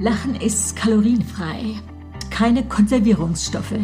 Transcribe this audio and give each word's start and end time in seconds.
Lachen 0.00 0.36
ist 0.36 0.76
kalorienfrei, 0.76 1.74
keine 2.30 2.62
Konservierungsstoffe. 2.64 3.80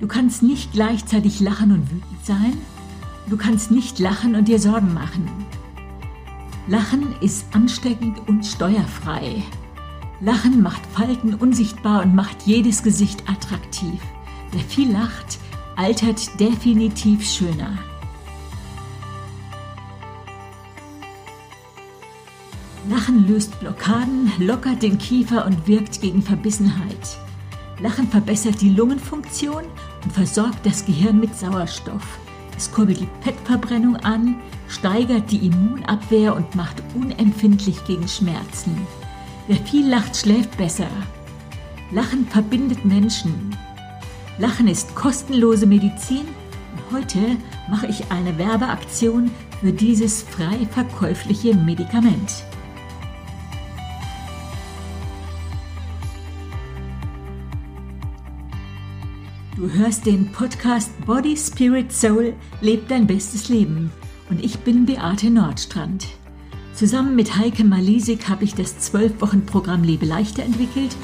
Du 0.00 0.06
kannst 0.06 0.42
nicht 0.42 0.72
gleichzeitig 0.72 1.40
lachen 1.40 1.72
und 1.72 1.90
wütend 1.90 2.24
sein. 2.24 2.56
Du 3.28 3.36
kannst 3.36 3.70
nicht 3.70 3.98
lachen 3.98 4.34
und 4.34 4.48
dir 4.48 4.58
Sorgen 4.58 4.94
machen. 4.94 5.28
Lachen 6.68 7.14
ist 7.20 7.44
ansteckend 7.54 8.26
und 8.28 8.46
steuerfrei. 8.46 9.42
Lachen 10.22 10.62
macht 10.62 10.80
Falten 10.86 11.34
unsichtbar 11.34 12.02
und 12.04 12.14
macht 12.14 12.44
jedes 12.46 12.82
Gesicht 12.82 13.28
attraktiv. 13.28 14.00
Wer 14.52 14.62
viel 14.62 14.90
lacht, 14.90 15.38
altert 15.76 16.40
definitiv 16.40 17.22
schöner. 17.26 17.76
Lachen 22.90 23.26
löst 23.26 23.58
Blockaden, 23.60 24.30
lockert 24.38 24.82
den 24.82 24.98
Kiefer 24.98 25.46
und 25.46 25.66
wirkt 25.66 26.02
gegen 26.02 26.20
Verbissenheit. 26.22 27.18
Lachen 27.80 28.08
verbessert 28.08 28.60
die 28.60 28.68
Lungenfunktion 28.68 29.64
und 30.04 30.12
versorgt 30.12 30.66
das 30.66 30.84
Gehirn 30.84 31.18
mit 31.18 31.34
Sauerstoff. 31.34 32.18
Es 32.56 32.70
kurbelt 32.70 33.00
die 33.00 33.08
Fettverbrennung 33.22 33.96
an, 33.96 34.36
steigert 34.68 35.30
die 35.30 35.46
Immunabwehr 35.46 36.36
und 36.36 36.54
macht 36.54 36.82
unempfindlich 36.94 37.82
gegen 37.86 38.06
Schmerzen. 38.06 38.86
Wer 39.48 39.56
viel 39.56 39.88
lacht, 39.88 40.14
schläft 40.14 40.56
besser. 40.58 40.88
Lachen 41.90 42.26
verbindet 42.26 42.84
Menschen. 42.84 43.56
Lachen 44.38 44.68
ist 44.68 44.94
kostenlose 44.94 45.66
Medizin 45.66 46.26
und 46.72 46.96
heute 46.98 47.18
mache 47.70 47.86
ich 47.86 48.10
eine 48.10 48.36
Werbeaktion 48.36 49.30
für 49.60 49.72
dieses 49.72 50.22
frei 50.22 50.66
verkäufliche 50.70 51.54
Medikament. 51.54 52.44
Du 59.64 59.72
hörst 59.72 60.04
den 60.04 60.30
Podcast 60.30 60.90
Body, 61.06 61.34
Spirit, 61.38 61.90
Soul, 61.90 62.34
lebt 62.60 62.90
dein 62.90 63.06
bestes 63.06 63.48
Leben. 63.48 63.90
Und 64.28 64.44
ich 64.44 64.58
bin 64.58 64.84
Beate 64.84 65.30
Nordstrand. 65.30 66.06
Zusammen 66.74 67.16
mit 67.16 67.38
Heike 67.38 67.64
Malisik 67.64 68.28
habe 68.28 68.44
ich 68.44 68.54
das 68.54 68.92
12-Wochen-Programm 68.92 69.82
Lebe 69.82 70.04
leichter 70.04 70.42
entwickelt. 70.42 70.94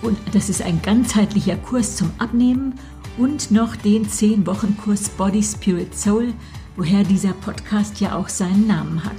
Und 0.00 0.16
das 0.32 0.48
ist 0.48 0.62
ein 0.62 0.80
ganzheitlicher 0.80 1.56
Kurs 1.56 1.96
zum 1.96 2.10
Abnehmen 2.16 2.76
und 3.18 3.50
noch 3.50 3.76
den 3.76 4.06
10-Wochen-Kurs 4.06 5.10
Body, 5.10 5.42
Spirit, 5.42 5.94
Soul, 5.94 6.32
woher 6.76 7.04
dieser 7.04 7.34
Podcast 7.34 8.00
ja 8.00 8.16
auch 8.16 8.30
seinen 8.30 8.66
Namen 8.66 9.04
hat. 9.04 9.12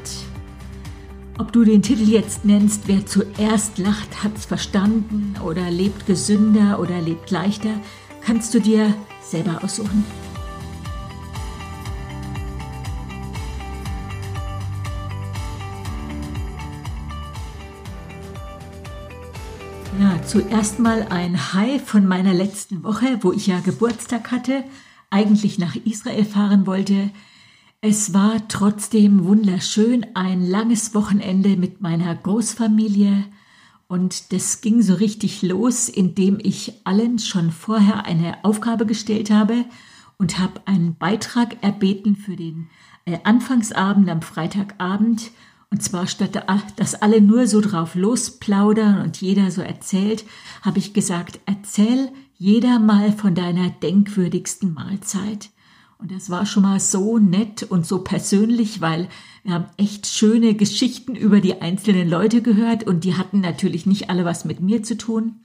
Ob 1.37 1.51
du 1.51 1.63
den 1.63 1.83
Titel 1.83 2.09
jetzt 2.09 2.45
nennst, 2.45 2.87
wer 2.87 3.05
zuerst 3.05 3.77
lacht, 3.77 4.23
hat's 4.23 4.45
verstanden 4.45 5.35
oder 5.45 5.69
lebt 5.69 6.07
gesünder 6.07 6.79
oder 6.79 6.99
lebt 6.99 7.29
leichter, 7.29 7.79
kannst 8.27 8.53
du 8.53 8.59
dir 8.59 8.93
selber 9.21 9.63
aussuchen. 9.63 10.03
Ja, 19.97 20.21
zuerst 20.25 20.79
mal 20.79 21.07
ein 21.09 21.53
Hi 21.53 21.79
von 21.79 22.05
meiner 22.05 22.33
letzten 22.33 22.83
Woche, 22.83 23.19
wo 23.21 23.31
ich 23.31 23.47
ja 23.47 23.61
Geburtstag 23.61 24.29
hatte, 24.29 24.65
eigentlich 25.09 25.57
nach 25.57 25.77
Israel 25.77 26.25
fahren 26.25 26.67
wollte. 26.67 27.09
Es 27.79 28.13
war 28.13 28.45
trotzdem 28.49 29.23
wunderschön, 29.23 30.05
ein 30.15 30.45
langes 30.45 30.93
Wochenende 30.93 31.55
mit 31.55 31.79
meiner 31.79 32.13
Großfamilie 32.13 33.23
und 33.87 34.33
das 34.33 34.61
ging 34.61 34.81
so 34.81 34.95
richtig 34.95 35.41
los, 35.41 35.87
indem 35.87 36.39
ich 36.41 36.73
allen 36.83 37.19
schon 37.19 37.51
vorher 37.51 38.05
eine 38.05 38.43
Aufgabe 38.43 38.85
gestellt 38.85 39.31
habe 39.31 39.65
und 40.17 40.39
habe 40.39 40.61
einen 40.65 40.95
Beitrag 40.95 41.63
erbeten 41.63 42.15
für 42.15 42.35
den 42.35 42.69
äh, 43.05 43.19
Anfangsabend 43.23 44.09
am 44.09 44.21
Freitagabend. 44.21 45.31
Und 45.69 45.83
zwar 45.83 46.07
statt 46.07 46.43
dass 46.77 46.95
alle 46.95 47.21
nur 47.21 47.47
so 47.47 47.61
drauf 47.61 47.95
losplaudern 47.95 49.01
und 49.01 49.21
jeder 49.21 49.51
so 49.51 49.61
erzählt, 49.61 50.25
habe 50.61 50.79
ich 50.79 50.93
gesagt, 50.93 51.39
erzähl 51.45 52.09
jeder 52.37 52.79
mal 52.79 53.11
von 53.11 53.35
deiner 53.35 53.69
denkwürdigsten 53.69 54.73
Mahlzeit. 54.73 55.49
Und 55.99 56.11
das 56.11 56.29
war 56.29 56.45
schon 56.45 56.63
mal 56.63 56.79
so 56.79 57.17
nett 57.17 57.63
und 57.63 57.85
so 57.85 58.03
persönlich, 58.03 58.81
weil 58.81 59.09
wir 59.43 59.53
haben 59.53 59.65
echt 59.77 60.05
schöne 60.05 60.53
Geschichten 60.53 61.15
über 61.15 61.41
die 61.41 61.61
einzelnen 61.61 62.07
Leute 62.07 62.41
gehört 62.41 62.83
und 62.83 63.03
die 63.03 63.15
hatten 63.15 63.41
natürlich 63.41 63.85
nicht 63.85 64.09
alle 64.09 64.25
was 64.25 64.45
mit 64.45 64.59
mir 64.59 64.83
zu 64.83 64.97
tun. 64.97 65.41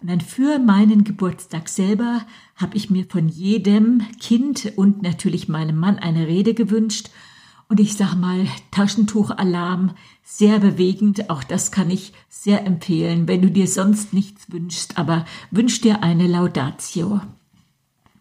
Und 0.00 0.10
dann 0.10 0.20
für 0.20 0.58
meinen 0.58 1.04
Geburtstag 1.04 1.68
selber 1.68 2.22
habe 2.56 2.76
ich 2.76 2.90
mir 2.90 3.06
von 3.08 3.28
jedem 3.28 4.02
Kind 4.20 4.72
und 4.76 5.02
natürlich 5.02 5.48
meinem 5.48 5.76
Mann 5.76 5.98
eine 5.98 6.26
Rede 6.26 6.54
gewünscht. 6.54 7.10
Und 7.68 7.80
ich 7.80 7.94
sag 7.96 8.14
mal, 8.14 8.46
Taschentuchalarm, 8.70 9.94
sehr 10.22 10.58
bewegend. 10.58 11.30
Auch 11.30 11.42
das 11.42 11.72
kann 11.72 11.90
ich 11.90 12.12
sehr 12.28 12.66
empfehlen, 12.66 13.28
wenn 13.28 13.42
du 13.42 13.50
dir 13.50 13.66
sonst 13.66 14.12
nichts 14.12 14.52
wünschst, 14.52 14.98
aber 14.98 15.24
wünsch 15.50 15.80
dir 15.80 16.02
eine 16.02 16.26
Laudatio. 16.26 17.20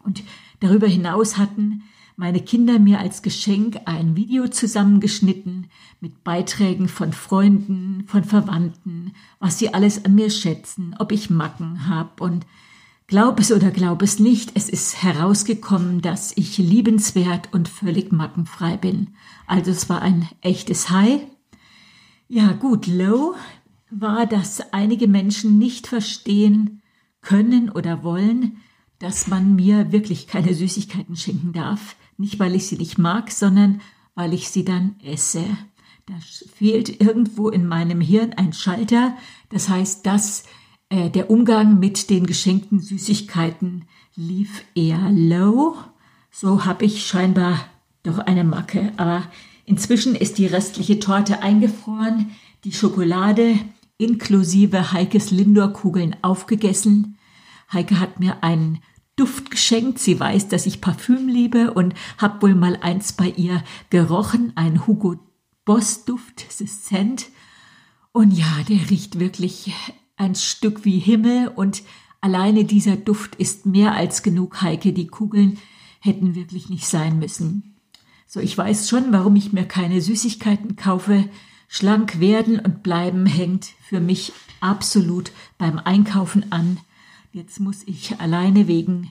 Und 0.03 0.23
Darüber 0.63 0.87
hinaus 0.87 1.35
hatten 1.35 1.83
meine 2.15 2.39
Kinder 2.39 2.79
mir 2.79 2.99
als 2.99 3.21
Geschenk 3.21 3.81
ein 3.83 4.15
Video 4.15 4.47
zusammengeschnitten 4.47 5.67
mit 5.99 6.23
Beiträgen 6.23 6.87
von 6.87 7.11
Freunden, 7.11 8.05
von 8.07 8.23
Verwandten, 8.23 9.11
was 9.39 9.59
sie 9.59 9.73
alles 9.73 10.05
an 10.05 10.15
mir 10.15 10.29
schätzen, 10.29 10.95
ob 10.99 11.11
ich 11.11 11.29
Macken 11.29 11.89
hab 11.89 12.21
und 12.21 12.45
glaub 13.07 13.41
es 13.41 13.51
oder 13.51 13.71
glaub 13.71 14.01
es 14.01 14.19
nicht, 14.19 14.51
es 14.53 14.69
ist 14.69 15.03
herausgekommen, 15.03 16.01
dass 16.01 16.31
ich 16.37 16.57
liebenswert 16.57 17.49
und 17.51 17.67
völlig 17.67 18.13
mackenfrei 18.13 18.77
bin. 18.77 19.09
Also 19.47 19.69
es 19.69 19.89
war 19.89 20.01
ein 20.01 20.29
echtes 20.39 20.89
High. 20.89 21.23
Ja 22.29 22.53
gut, 22.53 22.87
low 22.87 23.35
war, 23.91 24.27
dass 24.27 24.71
einige 24.71 25.09
Menschen 25.09 25.57
nicht 25.57 25.87
verstehen 25.87 26.81
können 27.19 27.69
oder 27.69 28.01
wollen, 28.01 28.61
dass 29.03 29.27
man 29.27 29.57
mir 29.57 29.91
wirklich 29.91 30.27
keine 30.27 30.53
Süßigkeiten 30.53 31.17
schenken 31.17 31.51
darf. 31.51 31.97
Nicht, 32.17 32.39
weil 32.39 32.55
ich 32.55 32.67
sie 32.67 32.77
nicht 32.77 32.97
mag, 32.97 33.31
sondern 33.31 33.81
weil 34.15 34.33
ich 34.33 34.47
sie 34.47 34.63
dann 34.63 34.95
esse. 35.03 35.43
Da 36.05 36.13
fehlt 36.55 37.01
irgendwo 37.01 37.49
in 37.49 37.67
meinem 37.67 37.99
Hirn 37.99 38.31
ein 38.31 38.53
Schalter. 38.53 39.17
Das 39.49 39.67
heißt, 39.67 40.05
dass 40.05 40.45
äh, 40.87 41.09
der 41.09 41.29
Umgang 41.29 41.79
mit 41.79 42.09
den 42.09 42.25
geschenkten 42.25 42.79
Süßigkeiten 42.79 43.89
lief 44.15 44.63
eher 44.73 45.11
low. 45.11 45.75
So 46.31 46.63
habe 46.63 46.85
ich 46.85 47.05
scheinbar 47.05 47.59
doch 48.03 48.19
eine 48.19 48.45
Macke. 48.45 48.93
Aber 48.95 49.23
inzwischen 49.65 50.15
ist 50.15 50.37
die 50.37 50.47
restliche 50.47 50.99
Torte 50.99 51.41
eingefroren, 51.41 52.31
die 52.63 52.71
Schokolade 52.71 53.59
inklusive 53.97 54.93
Heikes 54.93 55.29
Lindor-Kugeln 55.29 56.15
aufgegessen. 56.21 57.17
Heike 57.73 57.99
hat 57.99 58.21
mir 58.21 58.43
einen 58.43 58.79
Duft 59.15 59.51
geschenkt. 59.51 59.99
Sie 59.99 60.19
weiß, 60.19 60.47
dass 60.47 60.65
ich 60.65 60.81
Parfüm 60.81 61.27
liebe 61.27 61.73
und 61.73 61.93
habe 62.17 62.41
wohl 62.41 62.55
mal 62.55 62.77
eins 62.81 63.13
bei 63.13 63.29
ihr 63.29 63.63
gerochen, 63.89 64.53
ein 64.55 64.87
Hugo 64.87 65.19
Boss 65.65 66.05
Duft, 66.05 66.45
es 66.47 66.57
Scent. 66.57 67.27
Und 68.11 68.31
ja, 68.31 68.61
der 68.67 68.89
riecht 68.89 69.19
wirklich 69.19 69.73
ein 70.17 70.35
Stück 70.35 70.85
wie 70.85 70.99
Himmel 70.99 71.47
und 71.47 71.83
alleine 72.21 72.65
dieser 72.65 72.95
Duft 72.95 73.35
ist 73.35 73.65
mehr 73.65 73.93
als 73.93 74.23
genug, 74.23 74.61
Heike. 74.61 74.93
Die 74.93 75.07
Kugeln 75.07 75.57
hätten 75.99 76.35
wirklich 76.35 76.69
nicht 76.69 76.85
sein 76.85 77.19
müssen. 77.19 77.75
So, 78.27 78.39
ich 78.39 78.57
weiß 78.57 78.89
schon, 78.89 79.11
warum 79.11 79.35
ich 79.35 79.53
mir 79.53 79.65
keine 79.65 80.01
Süßigkeiten 80.01 80.75
kaufe. 80.75 81.29
Schlank 81.67 82.19
werden 82.19 82.59
und 82.59 82.83
bleiben 82.83 83.25
hängt 83.25 83.69
für 83.81 83.99
mich 83.99 84.33
absolut 84.59 85.31
beim 85.57 85.79
Einkaufen 85.79 86.51
an 86.51 86.79
Jetzt 87.35 87.59
muss 87.59 87.81
ich 87.87 88.19
alleine 88.19 88.67
wegen 88.67 89.09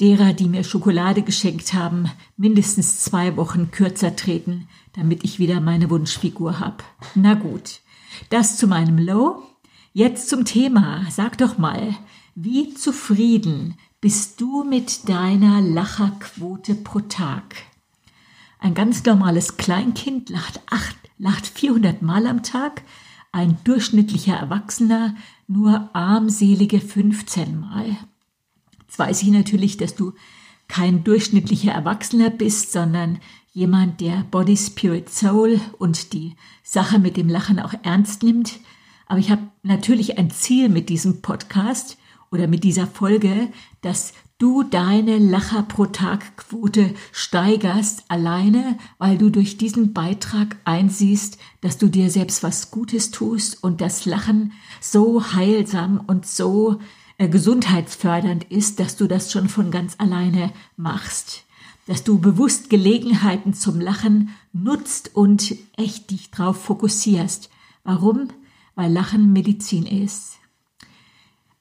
derer, 0.00 0.32
die 0.32 0.48
mir 0.48 0.64
Schokolade 0.64 1.22
geschenkt 1.22 1.72
haben, 1.72 2.10
mindestens 2.36 2.98
zwei 2.98 3.36
Wochen 3.36 3.70
kürzer 3.70 4.16
treten, 4.16 4.66
damit 4.94 5.22
ich 5.22 5.38
wieder 5.38 5.60
meine 5.60 5.88
Wunschfigur 5.88 6.58
hab. 6.58 6.82
Na 7.14 7.34
gut, 7.34 7.78
das 8.28 8.56
zu 8.56 8.66
meinem 8.66 8.98
Low. 8.98 9.44
Jetzt 9.92 10.28
zum 10.28 10.44
Thema. 10.44 11.06
Sag 11.10 11.38
doch 11.38 11.58
mal, 11.58 11.94
wie 12.34 12.74
zufrieden 12.74 13.76
bist 14.00 14.40
du 14.40 14.64
mit 14.64 15.08
deiner 15.08 15.60
Lacherquote 15.60 16.74
pro 16.74 16.98
Tag? 16.98 17.54
Ein 18.58 18.74
ganz 18.74 19.04
normales 19.04 19.58
Kleinkind 19.58 20.28
lacht 20.28 20.60
acht, 20.68 20.96
lacht 21.18 21.46
400 21.46 22.02
Mal 22.02 22.26
am 22.26 22.42
Tag, 22.42 22.82
ein 23.32 23.58
durchschnittlicher 23.64 24.34
Erwachsener 24.34 25.14
nur 25.46 25.90
armselige 25.94 26.80
15 26.80 27.58
Mal. 27.58 27.96
Jetzt 28.82 28.98
weiß 28.98 29.22
ich 29.22 29.28
natürlich, 29.28 29.76
dass 29.76 29.94
du 29.94 30.12
kein 30.68 31.04
durchschnittlicher 31.04 31.72
Erwachsener 31.72 32.30
bist, 32.30 32.72
sondern 32.72 33.20
jemand, 33.52 34.00
der 34.00 34.24
Body, 34.30 34.56
Spirit, 34.56 35.10
Soul 35.10 35.60
und 35.78 36.12
die 36.12 36.36
Sache 36.62 36.98
mit 36.98 37.16
dem 37.16 37.28
Lachen 37.28 37.58
auch 37.60 37.74
ernst 37.82 38.22
nimmt. 38.22 38.60
Aber 39.06 39.18
ich 39.18 39.30
habe 39.30 39.42
natürlich 39.62 40.18
ein 40.18 40.30
Ziel 40.30 40.68
mit 40.68 40.88
diesem 40.88 41.22
Podcast 41.22 41.98
oder 42.30 42.46
mit 42.46 42.62
dieser 42.62 42.86
Folge, 42.86 43.48
dass 43.80 44.12
du 44.40 44.62
deine 44.62 45.18
Lacher 45.18 45.62
pro 45.62 45.86
Tag 45.86 46.38
Quote 46.38 46.94
steigerst 47.12 48.04
alleine, 48.08 48.78
weil 48.98 49.18
du 49.18 49.30
durch 49.30 49.58
diesen 49.58 49.92
Beitrag 49.92 50.56
einsiehst, 50.64 51.38
dass 51.60 51.76
du 51.76 51.88
dir 51.88 52.10
selbst 52.10 52.42
was 52.42 52.70
Gutes 52.70 53.10
tust 53.10 53.62
und 53.62 53.82
das 53.82 54.06
Lachen 54.06 54.52
so 54.80 55.34
heilsam 55.34 56.02
und 56.06 56.26
so 56.26 56.80
äh, 57.18 57.28
gesundheitsfördernd 57.28 58.44
ist, 58.44 58.80
dass 58.80 58.96
du 58.96 59.06
das 59.06 59.30
schon 59.30 59.48
von 59.48 59.70
ganz 59.70 59.96
alleine 59.98 60.52
machst. 60.76 61.44
Dass 61.86 62.02
du 62.02 62.18
bewusst 62.18 62.70
Gelegenheiten 62.70 63.52
zum 63.52 63.78
Lachen 63.78 64.30
nutzt 64.54 65.14
und 65.14 65.54
echt 65.76 66.10
dich 66.10 66.30
drauf 66.30 66.62
fokussierst. 66.62 67.50
Warum? 67.84 68.28
Weil 68.74 68.90
Lachen 68.90 69.34
Medizin 69.34 69.84
ist. 69.84 70.39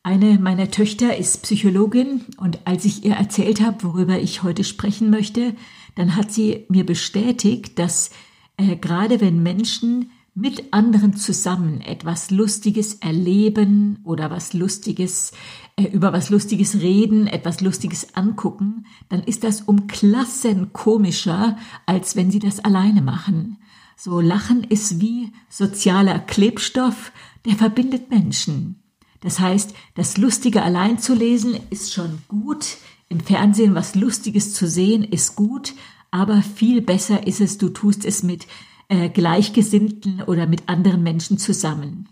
Eine 0.01 0.39
meiner 0.39 0.71
Töchter 0.71 1.17
ist 1.17 1.43
Psychologin 1.43 2.21
und 2.37 2.65
als 2.65 2.85
ich 2.85 3.03
ihr 3.03 3.15
erzählt 3.15 3.59
habe, 3.61 3.83
worüber 3.83 4.17
ich 4.17 4.43
heute 4.43 4.63
sprechen 4.63 5.09
möchte, 5.09 5.55
dann 5.95 6.15
hat 6.15 6.31
sie 6.31 6.65
mir 6.69 6.85
bestätigt, 6.85 7.77
dass 7.77 8.09
äh, 8.55 8.77
gerade 8.77 9.19
wenn 9.19 9.43
Menschen 9.43 10.11
mit 10.33 10.73
anderen 10.73 11.17
zusammen 11.17 11.81
etwas 11.81 12.31
Lustiges 12.31 12.95
erleben 12.95 13.99
oder 14.05 14.31
was 14.31 14.53
Lustiges, 14.53 15.33
äh, 15.75 15.83
über 15.83 16.13
was 16.13 16.29
Lustiges 16.29 16.75
reden, 16.75 17.27
etwas 17.27 17.59
Lustiges 17.59 18.15
angucken, 18.15 18.85
dann 19.09 19.21
ist 19.21 19.43
das 19.43 19.61
um 19.61 19.87
Klassen 19.87 20.71
komischer, 20.71 21.57
als 21.85 22.15
wenn 22.15 22.31
sie 22.31 22.39
das 22.39 22.63
alleine 22.63 23.01
machen. 23.01 23.57
So 23.97 24.21
Lachen 24.21 24.63
ist 24.63 25.01
wie 25.01 25.33
sozialer 25.49 26.19
Klebstoff, 26.19 27.11
der 27.45 27.55
verbindet 27.55 28.09
Menschen. 28.09 28.78
Das 29.21 29.39
heißt, 29.39 29.73
das 29.95 30.17
Lustige 30.17 30.63
allein 30.63 30.99
zu 30.99 31.13
lesen 31.13 31.59
ist 31.69 31.93
schon 31.93 32.19
gut, 32.27 32.77
im 33.09 33.19
Fernsehen 33.19 33.75
was 33.75 33.95
Lustiges 33.95 34.53
zu 34.53 34.67
sehen 34.67 35.03
ist 35.03 35.35
gut, 35.35 35.73
aber 36.11 36.41
viel 36.41 36.81
besser 36.81 37.27
ist 37.27 37.41
es, 37.41 37.57
du 37.57 37.69
tust 37.69 38.05
es 38.05 38.23
mit 38.23 38.47
äh, 38.87 39.09
Gleichgesinnten 39.09 40.21
oder 40.23 40.47
mit 40.47 40.69
anderen 40.69 41.03
Menschen 41.03 41.37
zusammen. 41.37 42.09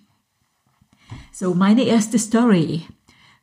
So, 1.31 1.53
meine 1.53 1.83
erste 1.83 2.19
Story. 2.19 2.83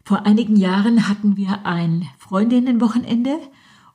Vor 0.05 0.27
einigen 0.27 0.57
Jahren 0.57 1.09
hatten 1.09 1.37
wir 1.37 1.65
ein 1.65 2.09
Freundinnenwochenende 2.19 3.39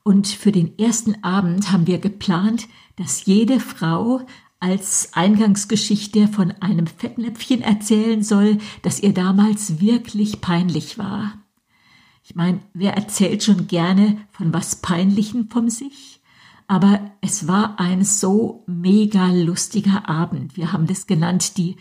und 0.02 0.26
für 0.26 0.50
den 0.50 0.76
ersten 0.78 1.22
Abend 1.22 1.70
haben 1.70 1.86
wir 1.86 1.98
geplant, 1.98 2.66
dass 2.96 3.26
jede 3.26 3.60
Frau 3.60 4.22
als 4.60 5.10
Eingangsgeschichte 5.14 6.28
von 6.28 6.52
einem 6.60 6.86
Fettnäpfchen 6.86 7.62
erzählen 7.62 8.22
soll, 8.22 8.58
das 8.82 9.00
ihr 9.00 9.14
damals 9.14 9.80
wirklich 9.80 10.42
peinlich 10.42 10.98
war. 10.98 11.32
Ich 12.22 12.34
meine, 12.34 12.60
wer 12.74 12.94
erzählt 12.94 13.42
schon 13.42 13.66
gerne 13.66 14.18
von 14.30 14.52
was 14.52 14.76
Peinlichen 14.76 15.48
von 15.48 15.70
sich? 15.70 16.20
Aber 16.68 17.00
es 17.20 17.48
war 17.48 17.80
ein 17.80 18.04
so 18.04 18.62
mega 18.68 19.32
lustiger 19.32 20.08
Abend. 20.08 20.56
Wir 20.56 20.72
haben 20.72 20.86
das 20.86 21.08
genannt 21.08 21.56
die 21.56 21.76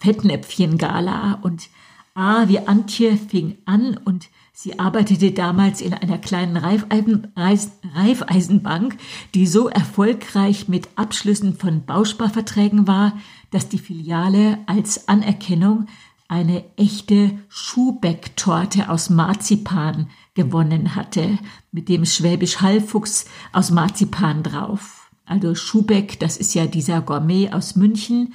Fettnäpfchen-Gala. 0.00 1.34
Und 1.42 1.68
ah, 2.14 2.48
wie 2.48 2.58
Antje 2.58 3.16
fing 3.16 3.58
an 3.66 3.96
und 3.96 4.28
sie 4.52 4.78
arbeitete 4.78 5.32
damals 5.32 5.80
in 5.80 5.94
einer 5.94 6.18
kleinen 6.18 6.56
Reifeisenbank, 6.56 8.96
die 9.34 9.46
so 9.46 9.68
erfolgreich 9.68 10.68
mit 10.68 10.88
Abschlüssen 10.96 11.56
von 11.56 11.84
Bausparverträgen 11.84 12.86
war, 12.86 13.18
dass 13.50 13.68
die 13.68 13.78
Filiale 13.78 14.58
als 14.66 15.08
Anerkennung 15.08 15.86
eine 16.28 16.64
echte 16.76 17.32
Schuhbeck-Torte 17.48 18.88
aus 18.88 19.10
Marzipan 19.10 20.08
gewonnen 20.32 20.94
hatte, 20.94 21.38
mit 21.72 21.90
dem 21.90 22.06
Schwäbisch 22.06 22.62
Hallfuchs 22.62 23.26
aus 23.52 23.70
Marzipan 23.70 24.42
drauf. 24.42 25.10
Also 25.26 25.54
Schubeck, 25.54 26.18
das 26.20 26.38
ist 26.38 26.54
ja 26.54 26.66
dieser 26.66 27.02
Gourmet 27.02 27.52
aus 27.52 27.76
München. 27.76 28.32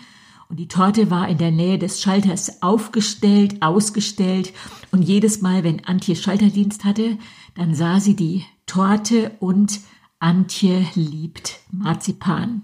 Und 0.49 0.59
die 0.59 0.67
Torte 0.67 1.11
war 1.11 1.27
in 1.27 1.37
der 1.37 1.51
Nähe 1.51 1.77
des 1.77 2.01
Schalters 2.01 2.61
aufgestellt, 2.61 3.61
ausgestellt. 3.61 4.53
Und 4.91 5.01
jedes 5.01 5.41
Mal, 5.41 5.63
wenn 5.63 5.85
Antje 5.85 6.15
Schalterdienst 6.15 6.85
hatte, 6.85 7.17
dann 7.55 7.75
sah 7.75 7.99
sie 7.99 8.15
die 8.15 8.45
Torte 8.65 9.31
und 9.39 9.81
Antje 10.19 10.85
liebt 10.95 11.59
Marzipan. 11.71 12.63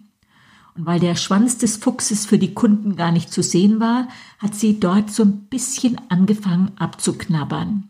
Und 0.75 0.85
weil 0.85 0.99
der 0.99 1.15
Schwanz 1.15 1.57
des 1.57 1.77
Fuchses 1.77 2.25
für 2.25 2.39
die 2.39 2.53
Kunden 2.53 2.95
gar 2.95 3.11
nicht 3.11 3.31
zu 3.31 3.43
sehen 3.43 3.79
war, 3.79 4.07
hat 4.39 4.55
sie 4.55 4.79
dort 4.79 5.11
so 5.11 5.23
ein 5.23 5.45
bisschen 5.45 5.99
angefangen 6.09 6.71
abzuknabbern. 6.77 7.89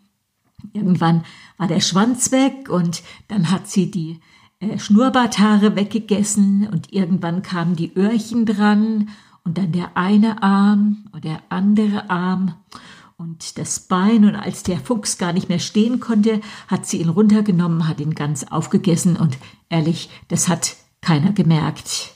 Irgendwann 0.73 1.23
war 1.57 1.67
der 1.67 1.81
Schwanz 1.81 2.31
weg 2.31 2.69
und 2.69 3.03
dann 3.27 3.51
hat 3.51 3.67
sie 3.67 3.91
die 3.91 4.19
äh, 4.59 4.79
Schnurrbarthaare 4.79 5.75
weggegessen 5.75 6.67
und 6.71 6.91
irgendwann 6.91 7.41
kamen 7.41 7.75
die 7.75 7.95
Öhrchen 7.95 8.45
dran 8.45 9.09
und 9.43 9.57
dann 9.57 9.71
der 9.71 9.97
eine 9.97 10.41
Arm 10.41 11.05
und 11.11 11.23
der 11.23 11.41
andere 11.49 12.09
Arm. 12.09 12.55
Und 13.15 13.57
das 13.57 13.79
Bein. 13.79 14.25
Und 14.25 14.35
als 14.35 14.63
der 14.63 14.79
Fuchs 14.79 15.17
gar 15.17 15.33
nicht 15.33 15.47
mehr 15.47 15.59
stehen 15.59 15.99
konnte, 15.99 16.41
hat 16.67 16.85
sie 16.85 16.97
ihn 16.97 17.09
runtergenommen, 17.09 17.87
hat 17.87 17.99
ihn 17.99 18.15
ganz 18.15 18.43
aufgegessen. 18.43 19.15
Und 19.15 19.37
ehrlich, 19.69 20.09
das 20.27 20.49
hat 20.49 20.75
keiner 20.99 21.31
gemerkt. 21.31 22.15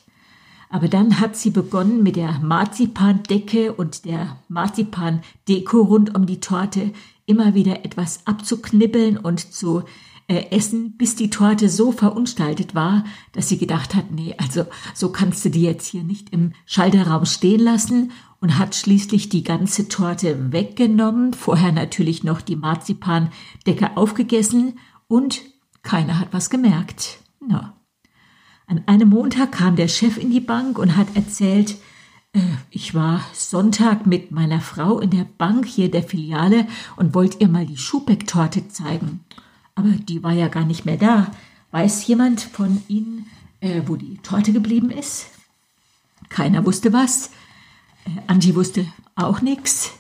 Aber 0.69 0.88
dann 0.89 1.19
hat 1.19 1.38
sie 1.38 1.51
begonnen 1.51 2.03
mit 2.03 2.18
der 2.18 2.39
Marzipandecke 2.39 3.74
und 3.74 4.03
der 4.03 4.38
Marzipandeko 4.50 5.81
rund 5.81 6.15
um 6.15 6.25
die 6.25 6.41
Torte 6.41 6.91
immer 7.25 7.53
wieder 7.53 7.85
etwas 7.85 8.25
abzuknibbeln 8.25 9.18
und 9.18 9.53
zu 9.53 9.83
äh, 10.27 10.51
essen, 10.51 10.97
bis 10.97 11.15
die 11.15 11.29
Torte 11.29 11.69
so 11.69 11.91
verunstaltet 11.91 12.75
war, 12.75 13.06
dass 13.31 13.47
sie 13.50 13.57
gedacht 13.57 13.95
hat, 13.95 14.12
nee, 14.12 14.35
also 14.38 14.65
so 14.94 15.09
kannst 15.12 15.45
du 15.45 15.50
die 15.50 15.62
jetzt 15.62 15.88
hier 15.88 16.03
nicht 16.03 16.31
im 16.31 16.51
Schalterraum 16.65 17.25
stehen 17.25 17.62
lassen 17.62 18.12
und 18.41 18.57
hat 18.57 18.75
schließlich 18.75 19.29
die 19.29 19.44
ganze 19.44 19.88
Torte 19.88 20.51
weggenommen, 20.51 21.33
vorher 21.33 21.71
natürlich 21.71 22.24
noch 22.24 22.41
die 22.41 22.57
Marzipandecke 22.57 23.95
aufgegessen 23.95 24.79
und 25.07 25.41
keiner 25.81 26.19
hat 26.19 26.29
was 26.31 26.50
gemerkt. 26.50 27.19
No. 27.39 27.62
An 28.67 28.84
einem 28.86 29.10
Montag 29.10 29.53
kam 29.53 29.77
der 29.77 29.88
Chef 29.88 30.17
in 30.17 30.29
die 30.29 30.41
Bank 30.41 30.77
und 30.77 30.98
hat 30.98 31.15
erzählt, 31.15 31.77
äh, 32.34 32.41
ich 32.69 32.93
war 32.93 33.22
Sonntag 33.34 34.05
mit 34.05 34.31
meiner 34.31 34.60
Frau 34.60 35.00
in 35.00 35.10
der 35.10 35.25
Bank 35.38 35.65
hier 35.65 35.89
der 35.89 36.03
Filiale 36.03 36.67
und 36.98 37.15
wollte 37.15 37.38
ihr 37.39 37.48
mal 37.48 37.65
die 37.65 37.77
Schubeck-Torte 37.77 38.67
zeigen. 38.67 39.22
Aber 39.77 39.89
die 39.89 40.24
war 40.24 40.31
ja 40.31 40.48
gar 40.48 40.65
nicht 40.65 40.86
mehr 40.86 40.98
da. 40.98 41.31
Weiß 41.69 42.07
jemand 42.07 42.41
von 42.41 42.81
Ihnen, 42.88 43.27
äh, 43.60 43.84
wo 43.86 43.96
die 43.96 44.17
Torte 44.24 44.51
geblieben 44.51 44.89
ist? 44.89 45.27
Keiner 46.29 46.65
wusste 46.65 46.93
was. 46.93 47.27
Äh, 48.05 48.10
Angie 48.25 48.55
wusste 48.55 48.88
auch 49.15 49.41
nichts. 49.41 49.91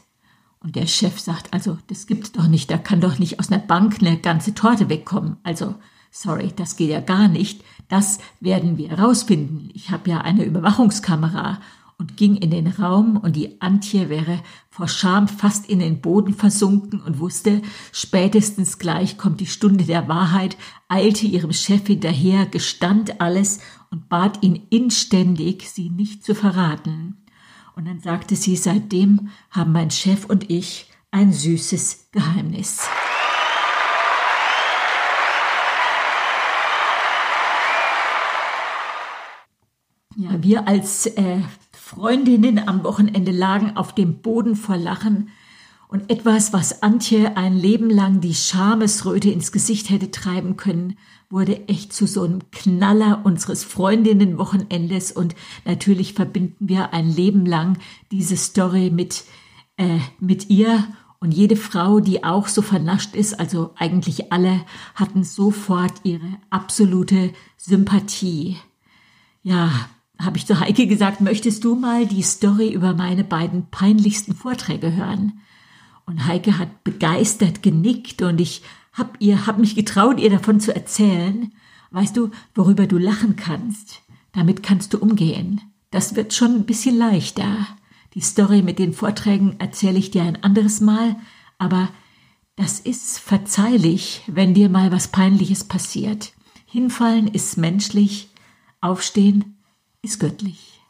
Und 0.61 0.75
der 0.75 0.87
Chef 0.87 1.19
sagt, 1.19 1.53
also, 1.53 1.77
das 1.87 2.07
gibt's 2.07 2.31
doch 2.31 2.47
nicht. 2.47 2.71
Da 2.71 2.79
kann 2.79 3.01
doch 3.01 3.19
nicht 3.19 3.39
aus 3.39 3.51
einer 3.51 3.61
Bank 3.61 3.97
eine 3.99 4.17
ganze 4.17 4.55
Torte 4.55 4.89
wegkommen. 4.89 5.37
Also, 5.43 5.75
sorry, 6.09 6.51
das 6.55 6.75
geht 6.75 6.89
ja 6.89 6.99
gar 6.99 7.27
nicht. 7.27 7.63
Das 7.87 8.17
werden 8.39 8.79
wir 8.79 8.89
herausfinden. 8.89 9.69
Ich 9.75 9.91
habe 9.91 10.09
ja 10.09 10.21
eine 10.21 10.43
Überwachungskamera 10.43 11.61
und 11.99 12.15
ging 12.15 12.35
in 12.35 12.51
den 12.51 12.67
Raum 12.67 13.17
und 13.17 13.35
die 13.35 13.59
Antje 13.59 14.09
wäre 14.09 14.41
vor 14.69 14.87
Scham 14.87 15.27
fast 15.27 15.67
in 15.67 15.79
den 15.79 15.99
Boden 15.99 16.33
versunken 16.33 17.01
und 17.01 17.19
wusste, 17.19 17.61
spätestens 17.91 18.77
gleich 18.77 19.17
kommt 19.17 19.39
die 19.39 19.47
Stunde 19.47 19.83
der 19.85 20.07
Wahrheit, 20.07 20.57
eilte 20.87 21.25
ihrem 21.25 21.53
Chef 21.53 21.87
hinterher, 21.87 22.45
gestand 22.45 23.19
alles 23.19 23.59
und 23.89 24.09
bat 24.09 24.43
ihn 24.43 24.67
inständig, 24.69 25.69
sie 25.69 25.89
nicht 25.89 26.23
zu 26.23 26.35
verraten. 26.35 27.25
Und 27.75 27.85
dann 27.87 27.99
sagte 27.99 28.35
sie, 28.35 28.55
seitdem 28.55 29.29
haben 29.49 29.71
mein 29.71 29.91
Chef 29.91 30.25
und 30.25 30.49
ich 30.49 30.91
ein 31.11 31.33
süßes 31.33 32.09
Geheimnis. 32.11 32.87
Ja, 40.15 40.41
wir 40.41 40.67
als 40.67 41.05
äh, 41.05 41.41
Freundinnen 41.87 42.67
am 42.67 42.83
Wochenende 42.83 43.31
lagen 43.31 43.77
auf 43.77 43.95
dem 43.95 44.21
Boden 44.21 44.57
vor 44.57 44.75
Lachen 44.75 45.29
und 45.87 46.11
etwas, 46.11 46.51
was 46.51 46.83
Antje 46.83 47.37
ein 47.37 47.55
Leben 47.55 47.89
lang 47.89 48.19
die 48.19 48.35
Schamesröte 48.35 49.31
ins 49.31 49.53
Gesicht 49.53 49.89
hätte 49.89 50.11
treiben 50.11 50.57
können, 50.57 50.97
wurde 51.29 51.65
echt 51.69 51.93
zu 51.93 52.05
so 52.05 52.23
einem 52.23 52.41
Knaller 52.51 53.21
unseres 53.23 53.63
Freundinnenwochenendes 53.63 55.13
und 55.13 55.33
natürlich 55.63 56.13
verbinden 56.13 56.67
wir 56.67 56.93
ein 56.93 57.09
Leben 57.09 57.45
lang 57.45 57.77
diese 58.11 58.35
Story 58.35 58.89
mit, 58.89 59.23
äh, 59.77 59.99
mit 60.19 60.49
ihr 60.49 60.83
und 61.21 61.33
jede 61.33 61.55
Frau, 61.55 62.01
die 62.01 62.25
auch 62.25 62.49
so 62.49 62.61
vernascht 62.61 63.15
ist, 63.15 63.39
also 63.39 63.71
eigentlich 63.77 64.33
alle, 64.33 64.65
hatten 64.93 65.23
sofort 65.23 65.93
ihre 66.03 66.37
absolute 66.49 67.31
Sympathie. 67.55 68.57
Ja, 69.41 69.71
habe 70.19 70.37
ich 70.37 70.47
zu 70.47 70.59
Heike 70.59 70.87
gesagt, 70.87 71.21
möchtest 71.21 71.63
du 71.63 71.75
mal 71.75 72.05
die 72.05 72.23
Story 72.23 72.71
über 72.71 72.93
meine 72.93 73.23
beiden 73.23 73.69
peinlichsten 73.69 74.33
Vorträge 74.33 74.95
hören? 74.95 75.39
Und 76.05 76.25
Heike 76.25 76.57
hat 76.57 76.83
begeistert 76.83 77.61
genickt 77.61 78.21
und 78.21 78.39
ich 78.39 78.63
hab 78.93 79.17
ihr, 79.19 79.45
hab 79.45 79.59
mich 79.59 79.75
getraut, 79.75 80.19
ihr 80.19 80.29
davon 80.29 80.59
zu 80.59 80.73
erzählen. 80.73 81.51
Weißt 81.91 82.17
du, 82.17 82.31
worüber 82.55 82.87
du 82.87 82.97
lachen 82.97 83.35
kannst? 83.35 84.01
Damit 84.31 84.63
kannst 84.63 84.93
du 84.93 84.97
umgehen. 84.97 85.61
Das 85.91 86.15
wird 86.15 86.33
schon 86.33 86.55
ein 86.55 86.65
bisschen 86.65 86.97
leichter. 86.97 87.67
Die 88.13 88.21
Story 88.21 88.61
mit 88.61 88.79
den 88.79 88.93
Vorträgen 88.93 89.55
erzähle 89.59 89.99
ich 89.99 90.11
dir 90.11 90.23
ein 90.23 90.43
anderes 90.43 90.81
Mal, 90.81 91.15
aber 91.57 91.89
das 92.55 92.79
ist 92.79 93.19
verzeihlich, 93.19 94.23
wenn 94.25 94.53
dir 94.53 94.69
mal 94.69 94.91
was 94.91 95.09
Peinliches 95.09 95.63
passiert. 95.63 96.33
Hinfallen 96.65 97.27
ist 97.27 97.57
menschlich, 97.57 98.29
aufstehen 98.81 99.56
ist 100.01 100.19
göttlich. 100.19 100.81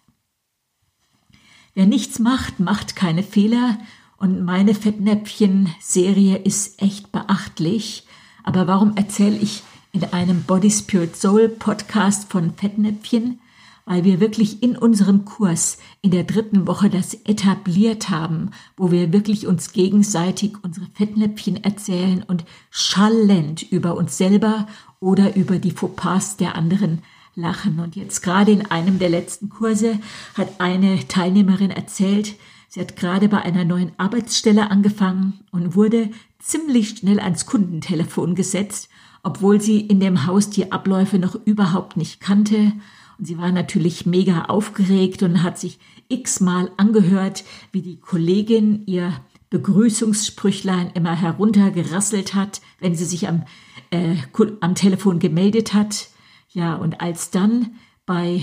Wer 1.74 1.86
nichts 1.86 2.20
macht, 2.20 2.60
macht 2.60 2.96
keine 2.96 3.22
Fehler 3.24 3.78
und 4.18 4.44
meine 4.44 4.74
Fettnäpfchen-Serie 4.74 6.38
ist 6.38 6.82
echt 6.82 7.12
beachtlich. 7.12 8.08
Aber 8.44 8.66
warum 8.66 8.96
erzähle 8.98 9.38
ich 9.38 9.62
in 9.92 10.04
einem 10.06 10.44
Body 10.44 10.72
Spirit 10.72 11.16
Soul 11.16 11.50
Podcast 11.50 12.32
von 12.32 12.56
Fettnäpfchen? 12.56 13.40
Weil 13.86 14.04
wir 14.04 14.20
wirklich 14.20 14.64
in 14.64 14.76
unserem 14.76 15.24
Kurs 15.24 15.78
in 16.02 16.12
der 16.12 16.24
dritten 16.24 16.66
Woche 16.66 16.90
das 16.90 17.14
etabliert 17.14 18.10
haben, 18.10 18.52
wo 18.76 18.92
wir 18.92 19.14
wirklich 19.14 19.48
uns 19.48 19.72
gegenseitig 19.72 20.56
unsere 20.64 20.88
Fettnäpfchen 20.96 21.64
erzählen 21.64 22.24
und 22.24 22.44
schallend 22.70 23.62
über 23.72 23.96
uns 23.96 24.18
selber 24.18 24.68
oder 25.00 25.36
über 25.36 25.60
die 25.60 25.72
Fauxpas 25.72 26.38
der 26.38 26.56
anderen 26.56 27.04
lachen. 27.38 27.79
Und 27.79 27.96
jetzt 27.96 28.22
gerade 28.22 28.51
in 28.51 28.70
einem 28.70 29.00
der 29.00 29.10
letzten 29.10 29.50
Kurse 29.50 30.00
hat 30.36 30.60
eine 30.60 31.08
Teilnehmerin 31.08 31.72
erzählt, 31.72 32.36
Sie 32.70 32.82
hat 32.82 32.96
gerade 32.96 33.29
bei 33.29 33.41
einer 33.41 33.63
neuen 33.63 33.91
Arbeitsstelle 33.98 34.70
angefangen 34.70 35.39
und 35.51 35.75
wurde 35.75 36.10
ziemlich 36.39 36.89
schnell 36.89 37.20
ans 37.20 37.46
Kundentelefon 37.46 38.36
gesetzt, 38.36 38.89
obwohl 39.24 39.62
sie 39.62 39.79
in 39.79 40.00
dem 40.00 40.27
Haus 40.27 40.50
die 40.50 40.72
Abläufe 40.72 41.17
noch 41.17 41.36
überhaupt 41.46 41.98
nicht 41.98 42.20
kannte. 42.20 42.74
Und 43.17 43.25
sie 43.25 43.38
war 43.38 43.51
natürlich 43.51 44.06
mega 44.06 44.46
aufgeregt 44.46 45.24
und 45.24 45.44
hat 45.44 45.58
sich 45.58 45.79
x-mal 46.10 46.70
angehört, 46.77 47.46
wie 47.72 47.82
die 47.82 48.00
Kollegin 48.00 48.84
ihr 48.86 49.13
Begrüßungssprüchlein 49.50 50.91
immer 50.94 51.15
heruntergerasselt 51.15 52.34
hat, 52.34 52.62
wenn 52.79 52.96
sie 52.96 53.06
sich 53.06 53.27
am, 53.27 53.44
äh, 53.91 54.15
am 54.60 54.75
Telefon 54.75 55.20
gemeldet 55.20 55.74
hat. 55.74 56.10
Ja, 56.50 56.75
und 56.75 57.01
als 57.01 57.30
dann 57.30 57.75
bei 58.06 58.42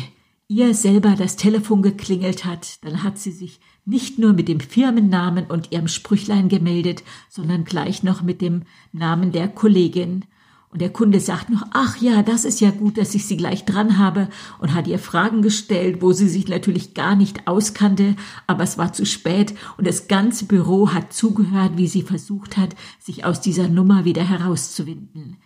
ihr 0.49 0.75
selber 0.75 1.15
das 1.17 1.37
Telefon 1.37 1.83
geklingelt 1.83 2.45
hat, 2.45 2.85
dann 2.85 3.03
hat 3.03 3.19
sie 3.19 3.33
sich 3.33 3.61
nicht 3.87 4.19
nur 4.19 4.33
mit 4.33 4.49
dem 4.49 4.61
Firmennamen 4.61 5.47
und 5.47 5.73
ihrem 5.73 5.89
Sprüchlein 5.89 6.49
gemeldet, 6.49 7.03
sondern 7.29 7.65
gleich 7.65 8.03
noch 8.03 8.23
mit 8.23 8.41
dem 8.41 8.63
Namen 8.93 9.33
der 9.33 9.49
Kollegin. 9.49 10.25
Und 10.71 10.81
der 10.81 10.91
Kunde 10.91 11.21
sagt 11.21 11.51
noch, 11.51 11.63
ach 11.71 11.99
ja, 11.99 12.25
das 12.25 12.45
ist 12.45 12.61
ja 12.61 12.73
gut, 12.73 12.99
dass 12.99 13.15
ich 13.15 13.27
Sie 13.27 13.37
gleich 13.37 13.65
dran 13.65 13.97
habe 13.97 14.29
und 14.59 14.75
hat 14.75 14.89
ihr 14.89 14.99
Fragen 14.99 15.41
gestellt, 15.41 16.03
wo 16.03 16.13
sie 16.13 16.29
sich 16.29 16.49
natürlich 16.49 16.95
gar 16.95 17.15
nicht 17.15 17.47
auskannte, 17.47 18.17
aber 18.49 18.65
es 18.65 18.77
war 18.77 18.93
zu 18.93 19.07
spät 19.07 19.55
und 19.77 19.87
das 19.87 20.09
ganze 20.09 20.47
Büro 20.47 20.93
hat 20.93 21.13
zugehört, 21.13 21.77
wie 21.77 21.87
sie 21.87 22.03
versucht 22.03 22.57
hat, 22.57 22.75
sich 22.99 23.25
aus 23.25 23.41
dieser 23.41 23.69
Nummer 23.69 24.05
wieder 24.05 24.25
herauszuwinden. 24.25 25.37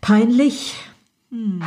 Peinlich? 0.00 0.74
Hm. 1.34 1.60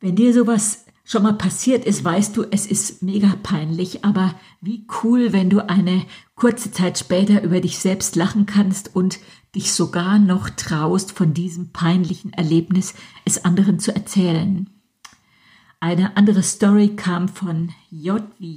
Wenn 0.00 0.16
dir 0.16 0.32
sowas 0.32 0.86
schon 1.04 1.22
mal 1.24 1.34
passiert 1.34 1.84
ist, 1.84 2.02
weißt 2.02 2.34
du, 2.34 2.44
es 2.50 2.66
ist 2.66 3.02
mega 3.02 3.34
peinlich, 3.42 4.06
aber 4.06 4.34
wie 4.62 4.86
cool, 5.02 5.34
wenn 5.34 5.50
du 5.50 5.68
eine 5.68 6.06
kurze 6.34 6.72
Zeit 6.72 6.98
später 6.98 7.42
über 7.42 7.60
dich 7.60 7.78
selbst 7.78 8.16
lachen 8.16 8.46
kannst 8.46 8.96
und 8.96 9.18
dich 9.54 9.74
sogar 9.74 10.18
noch 10.18 10.48
traust, 10.48 11.12
von 11.12 11.34
diesem 11.34 11.72
peinlichen 11.72 12.32
Erlebnis 12.32 12.94
es 13.26 13.44
anderen 13.44 13.78
zu 13.78 13.94
erzählen. 13.94 14.70
Eine 15.78 16.16
andere 16.16 16.42
Story 16.42 16.96
kam 16.96 17.28
von 17.28 17.74
J. 17.90 18.22
wie 18.38 18.54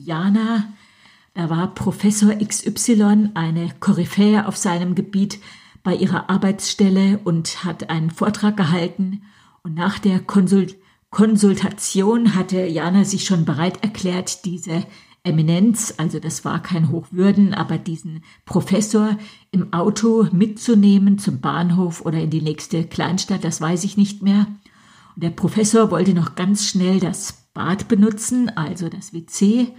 Da 1.37 1.51
war 1.51 1.75
Professor 1.75 2.33
XY, 2.33 3.29
eine 3.35 3.69
Koryphäe 3.79 4.47
auf 4.47 4.57
seinem 4.57 4.95
Gebiet, 4.95 5.37
bei 5.83 5.93
ihrer 5.93 6.31
Arbeitsstelle 6.31 7.19
und 7.23 7.63
hat 7.63 7.91
einen 7.91 8.09
Vortrag 8.09 8.57
gehalten. 8.57 9.21
Und 9.61 9.75
nach 9.75 9.99
der 9.99 10.19
Konsultation 10.19 10.81
Konsultation 11.11 12.33
hatte 12.33 12.65
Jana 12.65 13.05
sich 13.05 13.23
schon 13.23 13.45
bereit 13.45 13.83
erklärt, 13.83 14.45
diese 14.45 14.83
Eminenz, 15.23 15.93
also 15.97 16.19
das 16.19 16.43
war 16.43 16.59
kein 16.61 16.89
Hochwürden, 16.91 17.53
aber 17.53 17.77
diesen 17.77 18.23
Professor 18.45 19.15
im 19.51 19.73
Auto 19.73 20.27
mitzunehmen 20.31 21.19
zum 21.19 21.39
Bahnhof 21.39 22.01
oder 22.01 22.19
in 22.19 22.31
die 22.31 22.41
nächste 22.41 22.83
Kleinstadt, 22.83 23.43
das 23.43 23.61
weiß 23.61 23.83
ich 23.83 23.95
nicht 23.95 24.23
mehr. 24.23 24.47
Und 25.15 25.23
der 25.23 25.29
Professor 25.29 25.91
wollte 25.91 26.15
noch 26.15 26.33
ganz 26.33 26.65
schnell 26.65 26.99
das 26.99 27.47
Bad 27.53 27.87
benutzen, 27.87 28.49
also 28.57 28.89
das 28.89 29.13
WC. 29.13 29.71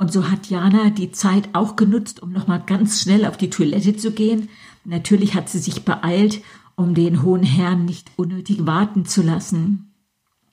Und 0.00 0.10
so 0.10 0.30
hat 0.30 0.48
Jana 0.48 0.88
die 0.88 1.12
Zeit 1.12 1.50
auch 1.52 1.76
genutzt, 1.76 2.22
um 2.22 2.32
nochmal 2.32 2.62
ganz 2.64 3.02
schnell 3.02 3.26
auf 3.26 3.36
die 3.36 3.50
Toilette 3.50 3.98
zu 3.98 4.12
gehen. 4.12 4.48
Natürlich 4.82 5.34
hat 5.34 5.50
sie 5.50 5.58
sich 5.58 5.84
beeilt, 5.84 6.40
um 6.74 6.94
den 6.94 7.22
hohen 7.22 7.42
Herrn 7.42 7.84
nicht 7.84 8.10
unnötig 8.16 8.64
warten 8.64 9.04
zu 9.04 9.20
lassen. 9.20 9.92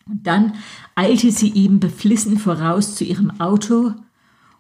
Und 0.06 0.28
dann 0.28 0.56
eilte 0.96 1.32
sie 1.32 1.48
ihm 1.48 1.80
beflissen 1.80 2.38
voraus 2.40 2.96
zu 2.96 3.06
ihrem 3.06 3.40
Auto 3.40 3.94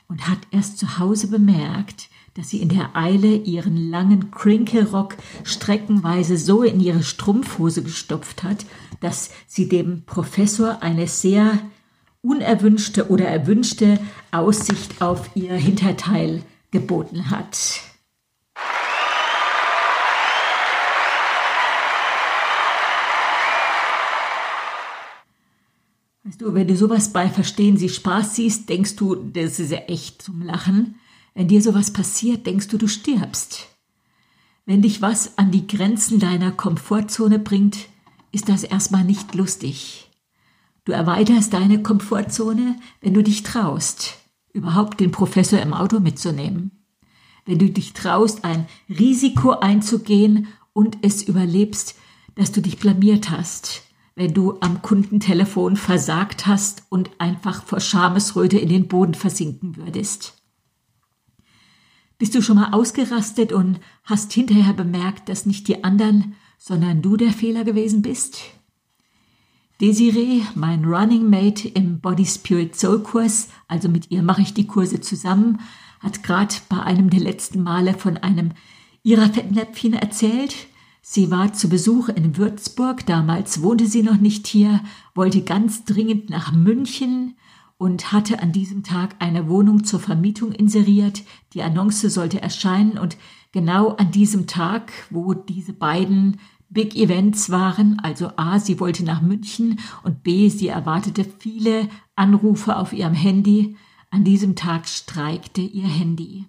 und 0.08 0.30
hat 0.30 0.40
erst 0.52 0.78
zu 0.78 1.00
Hause 1.00 1.28
bemerkt, 1.28 2.08
dass 2.36 2.50
sie 2.50 2.62
in 2.62 2.70
der 2.70 2.96
Eile 2.96 3.36
ihren 3.36 3.90
langen 3.90 4.32
Krinkelrock 4.32 5.18
streckenweise 5.44 6.38
so 6.38 6.64
in 6.64 6.80
ihre 6.80 7.04
Strumpfhose 7.04 7.84
gestopft 7.84 8.42
hat, 8.44 8.66
dass 9.02 9.32
sie 9.48 9.68
dem 9.68 10.04
Professor 10.06 10.82
eine 10.82 11.08
sehr 11.08 11.60
unerwünschte 12.28 13.10
oder 13.10 13.26
erwünschte 13.26 14.00
Aussicht 14.32 15.02
auf 15.02 15.30
ihr 15.36 15.54
Hinterteil 15.54 16.44
geboten 16.72 17.30
hat. 17.30 17.82
Weißt 26.24 26.42
du, 26.42 26.54
wenn 26.54 26.68
du 26.68 26.76
sowas 26.76 27.14
bei 27.14 27.30
Verstehen 27.30 27.78
Sie 27.78 27.88
Spaß 27.88 28.36
siehst, 28.36 28.68
denkst 28.68 28.98
du, 28.98 29.16
das 29.16 29.60
ist 29.60 29.72
ja 29.72 29.78
echt 29.88 30.22
zum 30.22 30.42
Lachen. 30.42 30.96
Wenn 31.34 31.48
dir 31.48 31.62
sowas 31.62 31.94
passiert, 31.94 32.46
denkst 32.46 32.68
du, 32.68 32.78
du 32.78 32.88
stirbst. 32.88 33.70
Wenn 34.66 34.82
dich 34.82 35.02
was 35.02 35.38
an 35.38 35.52
die 35.52 35.66
Grenzen 35.66 36.20
deiner 36.20 36.52
Komfortzone 36.52 37.40
bringt, 37.40 37.78
ist 38.34 38.50
das 38.50 38.66
erstmal 38.66 39.06
nicht 39.06 39.36
lustig. 39.36 40.07
Du 40.88 40.94
erweiterst 40.94 41.52
deine 41.52 41.84
Komfortzone, 41.84 42.78
wenn 43.02 43.14
du 43.14 43.22
dich 43.22 43.44
traust, 43.44 44.20
überhaupt 44.54 45.02
den 45.02 45.12
Professor 45.12 45.60
im 45.60 45.74
Auto 45.74 46.00
mitzunehmen. 46.00 46.72
Wenn 47.46 47.60
du 47.60 47.70
dich 47.70 47.92
traust, 47.92 48.46
ein 48.46 48.68
Risiko 48.88 49.50
einzugehen 49.52 50.48
und 50.72 51.00
es 51.02 51.24
überlebst, 51.24 51.98
dass 52.36 52.54
du 52.54 52.62
dich 52.62 52.80
blamiert 52.80 53.30
hast, 53.30 53.84
wenn 54.16 54.34
du 54.34 54.60
am 54.62 54.82
Kundentelefon 54.82 55.76
versagt 55.76 56.48
hast 56.48 56.84
und 56.88 57.12
einfach 57.18 57.66
vor 57.66 57.82
Schamesröte 57.82 58.58
in 58.58 58.70
den 58.70 58.88
Boden 58.88 59.14
versinken 59.14 59.76
würdest. 59.76 60.42
Bist 62.18 62.34
du 62.34 62.42
schon 62.42 62.56
mal 62.56 62.72
ausgerastet 62.72 63.52
und 63.52 63.82
hast 64.06 64.32
hinterher 64.32 64.72
bemerkt, 64.72 65.28
dass 65.28 65.46
nicht 65.46 65.68
die 65.68 65.84
anderen, 65.84 66.36
sondern 66.58 67.02
du 67.02 67.18
der 67.18 67.34
Fehler 67.34 67.66
gewesen 67.66 68.02
bist? 68.02 68.40
Desiree, 69.80 70.42
mein 70.56 70.86
Running 70.86 71.30
Mate 71.30 71.68
im 71.68 72.00
Body 72.00 72.26
Spirit 72.26 72.76
Soul 72.76 73.04
Kurs, 73.04 73.50
also 73.68 73.90
mit 73.90 74.10
ihr 74.10 74.24
mache 74.24 74.42
ich 74.42 74.54
die 74.54 74.68
Kurse 74.68 75.02
zusammen, 75.02 75.60
hat 76.00 76.24
gerade 76.24 76.56
bei 76.68 76.82
einem 76.82 77.10
der 77.10 77.20
letzten 77.20 77.62
Male 77.62 77.94
von 77.94 78.18
einem 78.18 78.52
ihrer 79.04 79.30
Fettnäpfchen 79.30 79.94
erzählt, 79.94 80.68
Sie 81.10 81.32
war 81.32 81.54
zu 81.54 81.70
Besuch 81.70 82.10
in 82.10 82.36
Würzburg, 82.36 83.06
damals 83.06 83.62
wohnte 83.62 83.88
sie 83.88 84.04
noch 84.04 84.18
nicht 84.18 84.46
hier, 84.46 84.82
wollte 85.16 85.42
ganz 85.42 85.86
dringend 85.86 86.30
nach 86.30 86.52
München 86.52 87.38
und 87.78 88.12
hatte 88.12 88.42
an 88.42 88.52
diesem 88.52 88.84
Tag 88.84 89.16
eine 89.20 89.48
Wohnung 89.48 89.86
zur 89.86 90.02
Vermietung 90.02 90.52
inseriert. 90.52 91.24
Die 91.54 91.64
Annonce 91.64 92.14
sollte 92.14 92.42
erscheinen 92.42 92.98
und 92.98 93.16
genau 93.54 93.92
an 93.92 94.12
diesem 94.12 94.48
Tag, 94.48 94.92
wo 95.10 95.34
diese 95.34 95.72
beiden 95.72 96.42
Big 96.70 96.96
Events 96.96 97.50
waren, 97.50 98.00
also 98.00 98.32
A, 98.36 98.60
sie 98.60 98.80
wollte 98.80 99.04
nach 99.04 99.22
München 99.22 99.80
und 100.04 100.24
B, 100.24 100.50
sie 100.50 100.68
erwartete 100.68 101.26
viele 101.40 101.88
Anrufe 102.16 102.78
auf 102.78 102.94
ihrem 102.94 103.14
Handy, 103.14 103.78
an 104.10 104.24
diesem 104.24 104.56
Tag 104.56 104.88
streikte 104.88 105.62
ihr 105.62 105.88
Handy. 105.88 106.46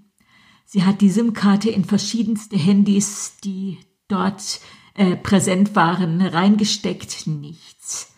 Sie 0.65 0.85
hat 0.85 1.01
die 1.01 1.11
SIM-Karte 1.11 1.71
in 1.71 1.85
verschiedenste 1.85 2.57
Handys, 2.57 3.37
die 3.43 3.79
dort 4.09 4.61
äh, 4.95 5.17
präsent 5.17 5.77
waren, 5.77 6.21
reingesteckt, 6.21 7.27
nichts. 7.27 8.15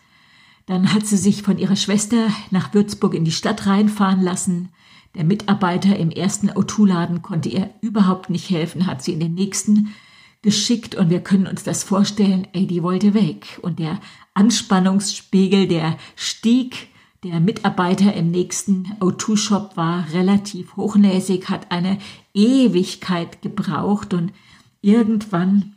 Dann 0.65 0.93
hat 0.93 1.05
sie 1.05 1.17
sich 1.17 1.43
von 1.43 1.57
ihrer 1.57 1.75
Schwester 1.75 2.29
nach 2.49 2.73
Würzburg 2.73 3.13
in 3.13 3.25
die 3.25 3.31
Stadt 3.31 3.67
reinfahren 3.67 4.21
lassen. 4.21 4.69
Der 5.15 5.23
Mitarbeiter 5.23 5.95
im 5.97 6.11
ersten 6.11 6.49
O2-Laden 6.49 7.21
konnte 7.21 7.49
ihr 7.49 7.69
überhaupt 7.81 8.29
nicht 8.29 8.49
helfen, 8.49 8.87
hat 8.87 9.03
sie 9.03 9.13
in 9.13 9.19
den 9.19 9.33
nächsten 9.33 9.93
geschickt 10.41 10.95
und 10.95 11.09
wir 11.09 11.21
können 11.21 11.47
uns 11.47 11.63
das 11.63 11.83
vorstellen, 11.83 12.47
ey, 12.53 12.65
die 12.67 12.83
wollte 12.83 13.13
weg. 13.13 13.59
Und 13.61 13.79
der 13.79 13.99
Anspannungsspiegel, 14.33 15.67
der 15.67 15.97
stieg. 16.15 16.87
Der 17.23 17.39
Mitarbeiter 17.39 18.15
im 18.15 18.31
nächsten 18.31 18.93
O2-Shop 18.99 19.77
war 19.77 20.11
relativ 20.11 20.75
hochnäsig, 20.75 21.49
hat 21.49 21.71
eine 21.71 21.99
Ewigkeit 22.33 23.43
gebraucht 23.43 24.15
und 24.15 24.33
irgendwann 24.81 25.75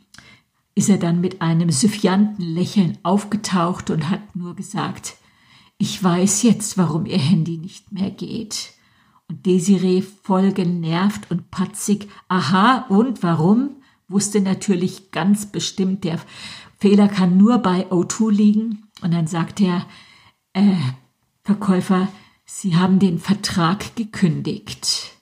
ist 0.73 0.89
er 0.89 0.97
dann 0.97 1.21
mit 1.21 1.43
einem 1.43 1.69
suffianten 1.69 2.43
Lächeln 2.43 2.97
aufgetaucht 3.03 3.91
und 3.91 4.09
hat 4.09 4.35
nur 4.35 4.55
gesagt, 4.55 5.17
ich 5.77 6.03
weiß 6.03 6.41
jetzt, 6.43 6.79
warum 6.79 7.05
Ihr 7.05 7.19
Handy 7.19 7.57
nicht 7.57 7.91
mehr 7.91 8.09
geht. 8.09 8.73
Und 9.27 9.45
Desiree 9.45 10.01
voll 10.01 10.51
genervt 10.51 11.29
und 11.29 11.51
patzig, 11.51 12.09
aha, 12.27 12.85
und 12.89 13.21
warum? 13.21 13.71
Wusste 14.07 14.41
natürlich 14.41 15.11
ganz 15.11 15.47
bestimmt, 15.47 16.03
der 16.03 16.19
Fehler 16.79 17.07
kann 17.07 17.37
nur 17.37 17.59
bei 17.59 17.89
O2 17.89 18.31
liegen. 18.31 18.87
Und 19.01 19.13
dann 19.13 19.27
sagt 19.27 19.59
der 19.59 19.85
äh, 20.53 20.75
Verkäufer, 21.43 22.07
Sie 22.45 22.75
haben 22.75 22.99
den 22.99 23.17
Vertrag 23.19 23.95
gekündigt. 23.95 25.15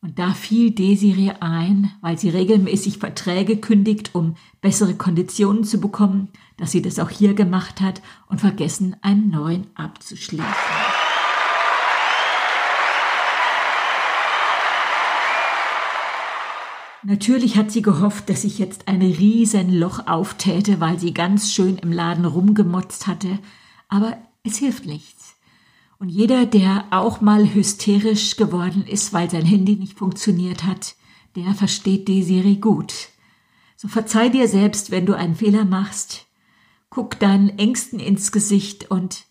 Und 0.00 0.18
da 0.18 0.34
fiel 0.34 0.72
Desiree 0.72 1.30
ein, 1.38 1.92
weil 2.00 2.18
sie 2.18 2.28
regelmäßig 2.28 2.98
Verträge 2.98 3.56
kündigt, 3.56 4.16
um 4.16 4.34
bessere 4.60 4.94
Konditionen 4.96 5.62
zu 5.62 5.80
bekommen, 5.80 6.28
dass 6.56 6.72
sie 6.72 6.82
das 6.82 6.98
auch 6.98 7.10
hier 7.10 7.34
gemacht 7.34 7.80
hat 7.80 8.02
und 8.26 8.40
vergessen, 8.40 8.96
einen 9.00 9.30
neuen 9.30 9.68
abzuschließen. 9.76 11.01
Natürlich 17.04 17.56
hat 17.56 17.72
sie 17.72 17.82
gehofft, 17.82 18.28
dass 18.28 18.42
sich 18.42 18.58
jetzt 18.58 18.86
ein 18.86 19.02
Riesenloch 19.02 20.06
auftäte, 20.06 20.80
weil 20.80 21.00
sie 21.00 21.12
ganz 21.12 21.52
schön 21.52 21.78
im 21.78 21.90
Laden 21.90 22.24
rumgemotzt 22.24 23.08
hatte, 23.08 23.40
aber 23.88 24.16
es 24.44 24.58
hilft 24.58 24.86
nichts. 24.86 25.34
Und 25.98 26.08
jeder, 26.08 26.46
der 26.46 26.86
auch 26.90 27.20
mal 27.20 27.54
hysterisch 27.54 28.36
geworden 28.36 28.84
ist, 28.86 29.12
weil 29.12 29.30
sein 29.30 29.44
Handy 29.44 29.76
nicht 29.76 29.98
funktioniert 29.98 30.64
hat, 30.64 30.94
der 31.34 31.54
versteht 31.54 32.08
Desiree 32.08 32.56
gut. 32.56 33.08
So 33.76 33.88
verzeih 33.88 34.28
dir 34.28 34.46
selbst, 34.46 34.90
wenn 34.90 35.06
du 35.06 35.16
einen 35.16 35.34
Fehler 35.34 35.64
machst. 35.64 36.26
Guck 36.88 37.18
deinen 37.18 37.58
Ängsten 37.58 37.98
ins 37.98 38.30
Gesicht 38.30 38.90
und 38.90 39.24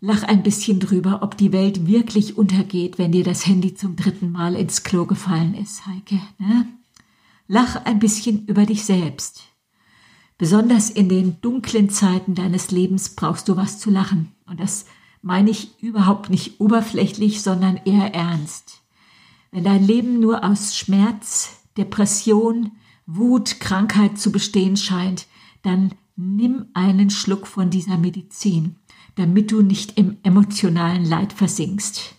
lach 0.00 0.22
ein 0.22 0.42
bisschen 0.42 0.80
drüber, 0.80 1.20
ob 1.22 1.36
die 1.36 1.52
Welt 1.52 1.86
wirklich 1.86 2.38
untergeht, 2.38 2.98
wenn 2.98 3.12
dir 3.12 3.24
das 3.24 3.46
Handy 3.46 3.74
zum 3.74 3.96
dritten 3.96 4.32
Mal 4.32 4.54
ins 4.54 4.82
Klo 4.82 5.04
gefallen 5.04 5.54
ist, 5.54 5.86
Heike. 5.86 6.20
Ne? 6.38 6.66
Lach 7.48 7.76
ein 7.84 7.98
bisschen 7.98 8.46
über 8.46 8.66
dich 8.66 8.84
selbst. 8.84 9.42
Besonders 10.38 10.90
in 10.90 11.08
den 11.08 11.40
dunklen 11.40 11.88
Zeiten 11.88 12.34
deines 12.34 12.70
Lebens 12.70 13.10
brauchst 13.10 13.48
du 13.48 13.56
was 13.56 13.78
zu 13.78 13.90
lachen. 13.90 14.32
Und 14.46 14.60
das 14.60 14.86
meine 15.22 15.50
ich 15.50 15.82
überhaupt 15.82 16.28
nicht 16.28 16.60
oberflächlich, 16.60 17.42
sondern 17.42 17.80
eher 17.84 18.14
ernst. 18.14 18.82
Wenn 19.50 19.64
dein 19.64 19.84
Leben 19.84 20.20
nur 20.20 20.44
aus 20.44 20.76
Schmerz, 20.76 21.60
Depression, 21.76 22.72
Wut, 23.06 23.60
Krankheit 23.60 24.18
zu 24.18 24.32
bestehen 24.32 24.76
scheint, 24.76 25.26
dann 25.62 25.92
nimm 26.16 26.66
einen 26.74 27.10
Schluck 27.10 27.46
von 27.46 27.70
dieser 27.70 27.96
Medizin, 27.96 28.76
damit 29.14 29.50
du 29.52 29.62
nicht 29.62 29.96
im 29.96 30.18
emotionalen 30.22 31.04
Leid 31.04 31.32
versinkst. 31.32 32.14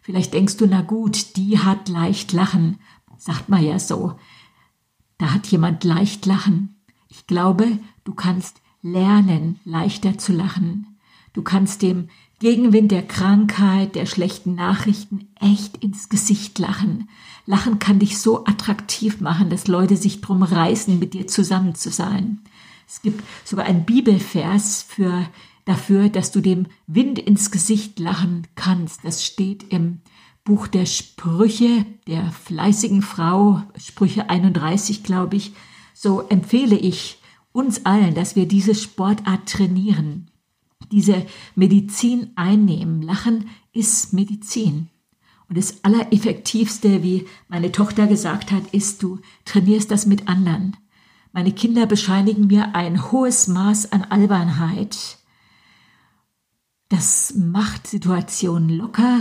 Vielleicht 0.00 0.34
denkst 0.34 0.56
du, 0.56 0.66
na 0.66 0.82
gut, 0.82 1.36
die 1.36 1.58
hat 1.58 1.88
leicht 1.88 2.32
lachen, 2.32 2.78
sagt 3.18 3.48
man 3.48 3.62
ja 3.62 3.78
so. 3.78 4.16
Da 5.22 5.32
hat 5.32 5.46
jemand 5.46 5.84
leicht 5.84 6.26
lachen. 6.26 6.74
Ich 7.08 7.28
glaube, 7.28 7.78
du 8.02 8.12
kannst 8.12 8.60
lernen, 8.82 9.60
leichter 9.64 10.18
zu 10.18 10.32
lachen. 10.32 10.98
Du 11.32 11.42
kannst 11.42 11.82
dem 11.82 12.08
Gegenwind 12.40 12.90
der 12.90 13.06
Krankheit, 13.06 13.94
der 13.94 14.06
schlechten 14.06 14.56
Nachrichten 14.56 15.28
echt 15.40 15.76
ins 15.76 16.08
Gesicht 16.08 16.58
lachen. 16.58 17.08
Lachen 17.46 17.78
kann 17.78 18.00
dich 18.00 18.18
so 18.18 18.44
attraktiv 18.46 19.20
machen, 19.20 19.48
dass 19.48 19.68
Leute 19.68 19.96
sich 19.96 20.22
drum 20.22 20.42
reißen, 20.42 20.98
mit 20.98 21.14
dir 21.14 21.28
zusammen 21.28 21.76
zu 21.76 21.92
sein. 21.92 22.40
Es 22.88 23.00
gibt 23.00 23.22
sogar 23.44 23.66
einen 23.66 23.84
Bibelvers 23.84 24.82
für, 24.82 25.24
dafür, 25.66 26.08
dass 26.08 26.32
du 26.32 26.40
dem 26.40 26.66
Wind 26.88 27.20
ins 27.20 27.52
Gesicht 27.52 28.00
lachen 28.00 28.48
kannst. 28.56 29.04
Das 29.04 29.24
steht 29.24 29.72
im 29.72 30.00
Buch 30.44 30.66
der 30.66 30.86
Sprüche 30.86 31.86
der 32.06 32.30
fleißigen 32.32 33.02
Frau, 33.02 33.62
Sprüche 33.76 34.28
31, 34.28 35.02
glaube 35.02 35.36
ich. 35.36 35.52
So 35.94 36.22
empfehle 36.22 36.76
ich 36.76 37.18
uns 37.52 37.86
allen, 37.86 38.14
dass 38.14 38.34
wir 38.34 38.48
diese 38.48 38.74
Sportart 38.74 39.48
trainieren 39.48 40.32
diese 40.92 41.26
Medizin 41.56 42.30
einnehmen. 42.36 43.02
Lachen 43.02 43.48
ist 43.72 44.12
Medizin. 44.12 44.88
Und 45.48 45.58
das 45.58 45.84
Allereffektivste, 45.84 47.02
wie 47.02 47.26
meine 47.48 47.72
Tochter 47.72 48.06
gesagt 48.06 48.52
hat, 48.52 48.68
ist, 48.72 49.02
du 49.02 49.18
trainierst 49.44 49.90
das 49.90 50.06
mit 50.06 50.28
anderen. 50.28 50.76
Meine 51.32 51.52
Kinder 51.52 51.86
bescheinigen 51.86 52.46
mir 52.46 52.74
ein 52.74 53.10
hohes 53.10 53.48
Maß 53.48 53.92
an 53.92 54.04
Albernheit. 54.04 55.18
Das 56.88 57.34
macht 57.34 57.86
Situationen 57.86 58.68
locker. 58.68 59.20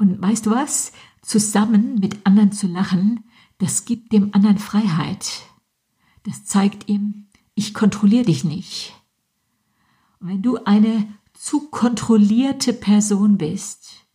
Und 0.00 0.20
weißt 0.20 0.46
du 0.46 0.50
was? 0.50 0.92
Zusammen 1.20 1.96
mit 2.00 2.26
anderen 2.26 2.52
zu 2.52 2.66
lachen, 2.66 3.24
das 3.58 3.84
gibt 3.84 4.12
dem 4.12 4.34
anderen 4.34 4.56
Freiheit. 4.56 5.42
Das 6.22 6.46
zeigt 6.46 6.88
ihm, 6.88 7.26
ich 7.54 7.74
kontrolliere 7.74 8.24
dich 8.24 8.42
nicht. 8.42 8.94
Und 10.18 10.28
wenn 10.28 10.42
du 10.42 10.56
eine 10.64 11.06
zu 11.34 11.68
kontrollierte 11.68 12.72
Person 12.72 13.36
bist, 13.36 14.06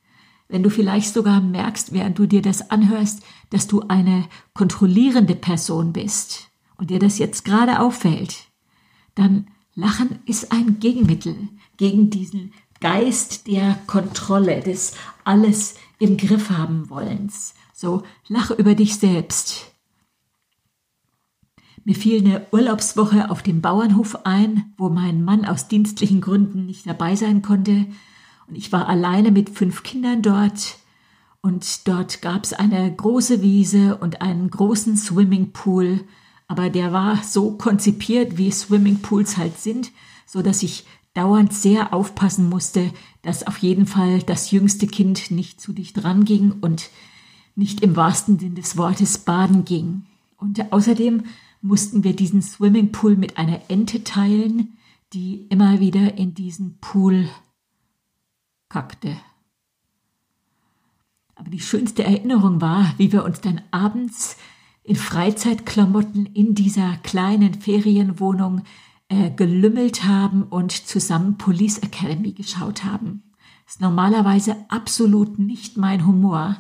wenn 0.48 0.64
du 0.64 0.72
vielleicht 0.72 1.14
sogar 1.14 1.40
merkst, 1.40 1.94
während 1.94 2.18
du 2.18 2.26
dir 2.26 2.42
das 2.42 2.72
anhörst, 2.72 3.22
dass 3.52 3.68
du 3.68 3.82
eine 3.82 4.28
kontrollierende 4.56 5.36
Person 5.36 5.94
bist 5.94 6.50
und 6.78 6.90
dir 6.90 7.00
das 7.00 7.20
jetzt 7.20 7.46
gerade 7.46 7.80
auffällt, 7.80 8.48
dann 9.14 9.52
Lachen 9.76 10.20
ist 10.26 10.52
ein 10.52 10.80
Gegenmittel 10.80 11.50
gegen 11.78 12.10
diesen 12.10 12.54
Geist 12.86 13.48
der 13.48 13.80
Kontrolle, 13.88 14.60
des 14.60 14.94
alles 15.24 15.74
im 15.98 16.18
Griff 16.18 16.52
haben 16.52 16.88
wollens. 16.92 17.56
So, 17.74 18.04
lache 18.28 18.54
über 18.54 18.76
dich 18.76 18.98
selbst. 18.98 19.72
Mir 21.84 21.96
fiel 21.96 22.20
eine 22.20 22.46
Urlaubswoche 22.52 23.32
auf 23.32 23.42
dem 23.42 23.60
Bauernhof 23.62 24.28
ein, 24.28 24.72
wo 24.78 24.90
mein 24.90 25.24
Mann 25.24 25.46
aus 25.46 25.68
dienstlichen 25.68 26.22
Gründen 26.22 26.68
nicht 26.68 26.86
dabei 26.86 27.16
sein 27.16 27.42
konnte. 27.42 27.88
Und 28.48 28.56
ich 28.56 28.72
war 28.72 28.88
alleine 28.88 29.32
mit 29.32 29.50
fünf 29.50 29.82
Kindern 29.82 30.22
dort. 30.22 30.78
Und 31.42 31.88
dort 31.88 32.22
gab 32.22 32.44
es 32.44 32.54
eine 32.54 32.96
große 32.96 33.42
Wiese 33.42 33.98
und 33.98 34.22
einen 34.22 34.52
großen 34.52 34.96
Swimmingpool. 34.96 36.02
Aber 36.48 36.70
der 36.70 36.94
war 36.94 37.24
so 37.24 37.58
konzipiert, 37.58 38.38
wie 38.38 38.52
Swimmingpools 38.52 39.38
halt 39.38 39.58
sind, 39.58 39.92
so 40.28 40.44
dass 40.44 40.62
ich 40.62 40.86
dauernd 41.16 41.54
sehr 41.54 41.94
aufpassen 41.94 42.48
musste, 42.50 42.94
dass 43.24 43.48
auf 43.48 43.58
jeden 43.58 43.88
Fall 43.88 44.22
das 44.22 44.52
jüngste 44.52 44.86
Kind 44.86 45.32
nicht 45.32 45.60
zu 45.60 45.74
dicht 45.74 46.04
dran 46.04 46.26
ging 46.26 46.52
und 46.62 46.92
nicht 47.56 47.82
im 47.82 47.96
wahrsten 47.96 48.38
Sinn 48.38 48.54
des 48.54 48.78
Wortes 48.78 49.18
baden 49.18 49.66
ging. 49.66 50.04
Und 50.38 50.72
außerdem 50.72 51.24
mussten 51.62 52.04
wir 52.04 52.16
diesen 52.16 52.42
Swimmingpool 52.42 53.16
mit 53.16 53.38
einer 53.38 53.62
Ente 53.70 54.04
teilen, 54.04 54.78
die 55.14 55.48
immer 55.50 55.80
wieder 55.80 56.18
in 56.18 56.34
diesen 56.34 56.78
Pool 56.80 57.30
kackte. 58.70 59.16
Aber 61.36 61.50
die 61.50 61.60
schönste 61.60 62.04
Erinnerung 62.04 62.62
war, 62.62 62.94
wie 62.98 63.12
wir 63.12 63.24
uns 63.24 63.42
dann 63.42 63.62
abends 63.72 64.38
in 64.84 64.96
Freizeitklamotten 64.96 66.28
in 66.28 66.56
dieser 66.56 66.98
kleinen 66.98 67.56
Ferienwohnung 67.56 68.64
äh, 69.10 69.32
gelümmelt 69.32 70.04
haben 70.04 70.44
und 70.44 70.72
zusammen 70.72 71.38
Police 71.38 71.80
Academy 71.80 72.32
geschaut 72.32 72.84
haben. 72.84 73.24
Ist 73.68 73.82
normalerweise 73.82 74.56
absolut 74.70 75.40
nicht 75.40 75.78
mein 75.78 76.06
Humor, 76.06 76.58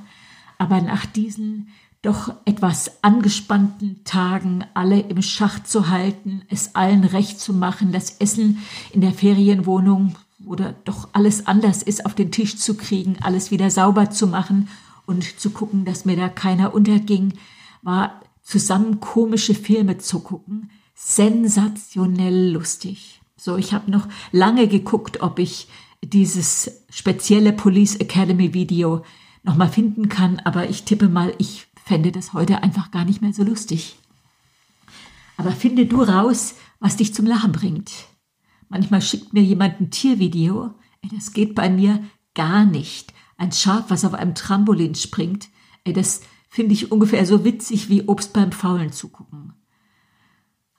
aber 0.57 0.81
nach 0.81 1.05
diesen 1.05 1.69
doch 2.01 2.33
etwas 2.45 3.03
angespannten 3.03 4.03
Tagen 4.03 4.63
alle 4.75 4.99
im 4.99 5.23
Schach 5.23 5.63
zu 5.63 5.89
halten, 5.89 6.43
es 6.49 6.75
allen 6.75 7.03
recht 7.03 7.39
zu 7.39 7.51
machen, 7.51 7.91
das 7.91 8.17
Essen 8.19 8.59
in 8.91 9.01
der 9.01 9.13
Ferienwohnung, 9.13 10.15
oder 10.45 10.75
doch 10.85 11.09
alles 11.13 11.47
anders 11.47 11.81
ist, 11.81 12.05
auf 12.05 12.13
den 12.13 12.31
Tisch 12.31 12.57
zu 12.57 12.75
kriegen, 12.75 13.17
alles 13.21 13.51
wieder 13.51 13.69
sauber 13.71 14.11
zu 14.11 14.27
machen 14.27 14.67
und 15.05 15.39
zu 15.39 15.49
gucken, 15.49 15.85
dass 15.85 16.05
mir 16.05 16.15
da 16.15 16.29
keiner 16.29 16.73
unterging, 16.73 17.33
war 17.81 18.21
zusammen 18.43 18.99
komische 18.99 19.55
Filme 19.55 19.97
zu 19.97 20.19
gucken, 20.19 20.69
sensationell 20.95 22.51
lustig. 22.51 23.21
So, 23.37 23.57
ich 23.57 23.73
habe 23.73 23.91
noch 23.91 24.07
lange 24.31 24.67
geguckt, 24.67 25.21
ob 25.21 25.39
ich 25.39 25.67
dieses 26.03 26.83
spezielle 26.89 27.53
Police 27.53 27.97
Academy 27.97 28.53
Video 28.53 29.03
nochmal 29.43 29.69
finden 29.69 30.09
kann, 30.09 30.39
aber 30.39 30.69
ich 30.69 30.83
tippe 30.83 31.09
mal, 31.09 31.33
ich 31.37 31.67
fände 31.83 32.11
das 32.11 32.33
heute 32.33 32.63
einfach 32.63 32.91
gar 32.91 33.05
nicht 33.05 33.21
mehr 33.21 33.33
so 33.33 33.43
lustig. 33.43 33.97
Aber 35.37 35.51
finde 35.51 35.85
du 35.85 36.01
raus, 36.01 36.55
was 36.79 36.95
dich 36.95 37.13
zum 37.13 37.25
Lachen 37.25 37.51
bringt. 37.51 37.91
Manchmal 38.69 39.01
schickt 39.01 39.33
mir 39.33 39.43
jemand 39.43 39.79
ein 39.79 39.91
Tiervideo. 39.91 40.73
Ey, 41.01 41.09
das 41.13 41.33
geht 41.33 41.53
bei 41.55 41.69
mir 41.69 42.03
gar 42.33 42.65
nicht. 42.65 43.13
Ein 43.37 43.51
Schaf, 43.51 43.85
was 43.89 44.05
auf 44.05 44.13
einem 44.13 44.33
Trampolin 44.33 44.95
springt. 44.95 45.49
Ey, 45.83 45.93
das 45.93 46.21
finde 46.49 46.73
ich 46.73 46.91
ungefähr 46.91 47.25
so 47.25 47.43
witzig 47.43 47.89
wie 47.89 48.03
Obst 48.03 48.33
beim 48.33 48.51
Faulen 48.51 48.91
zugucken. 48.91 49.53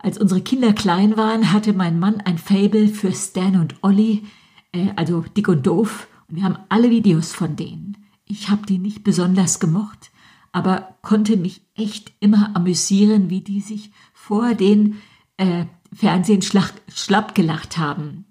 Als 0.07 0.19
unsere 0.19 0.41
Kinder 0.41 0.73
klein 0.73 1.17
waren, 1.17 1.53
hatte 1.53 1.73
mein 1.73 1.99
Mann 1.99 2.21
ein 2.21 2.39
Fable 2.39 2.87
für 2.87 3.13
Stan 3.13 3.57
und 3.57 3.75
Olli, 3.83 4.23
äh, 4.71 4.91
also 4.95 5.25
dick 5.37 5.49
und 5.49 5.67
doof, 5.67 6.07
und 6.29 6.37
wir 6.37 6.45
haben 6.45 6.59
alle 6.69 6.91
Videos 6.91 7.33
von 7.33 7.57
denen. 7.57 7.97
Ich 8.25 8.49
habe 8.49 8.65
die 8.67 8.79
nicht 8.79 9.03
besonders 9.03 9.59
gemocht, 9.59 10.13
aber 10.53 10.95
konnte 11.03 11.37
mich 11.37 11.63
echt 11.75 12.13
immer 12.21 12.55
amüsieren, 12.55 13.31
wie 13.31 13.41
die 13.41 13.61
sich 13.61 13.91
vor 14.13 14.55
den 14.55 15.03
äh, 15.39 15.65
Fernsehen 15.93 16.41
schlapp 16.41 17.35
gelacht 17.35 17.77
haben. 17.77 18.27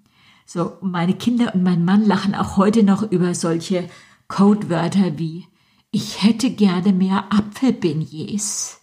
So, 0.46 0.78
meine 0.80 1.12
Kinder 1.12 1.54
und 1.54 1.62
mein 1.62 1.84
Mann 1.84 2.06
lachen 2.06 2.34
auch 2.34 2.56
heute 2.56 2.84
noch 2.84 3.02
über 3.02 3.34
solche 3.34 3.86
Codewörter 4.28 5.18
wie 5.18 5.44
ich 5.90 6.22
hätte 6.22 6.48
gerne 6.48 6.94
mehr 6.94 7.26
Apfelbeignets. 7.30 8.80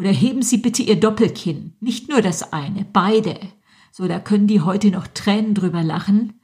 Oder 0.00 0.12
heben 0.12 0.40
Sie 0.40 0.56
bitte 0.56 0.82
Ihr 0.82 0.98
Doppelkinn, 0.98 1.74
nicht 1.78 2.08
nur 2.08 2.22
das 2.22 2.54
eine, 2.54 2.86
beide. 2.90 3.38
So, 3.92 4.08
da 4.08 4.18
können 4.18 4.46
die 4.46 4.62
heute 4.62 4.90
noch 4.90 5.06
Tränen 5.06 5.52
drüber 5.52 5.82
lachen. 5.82 6.40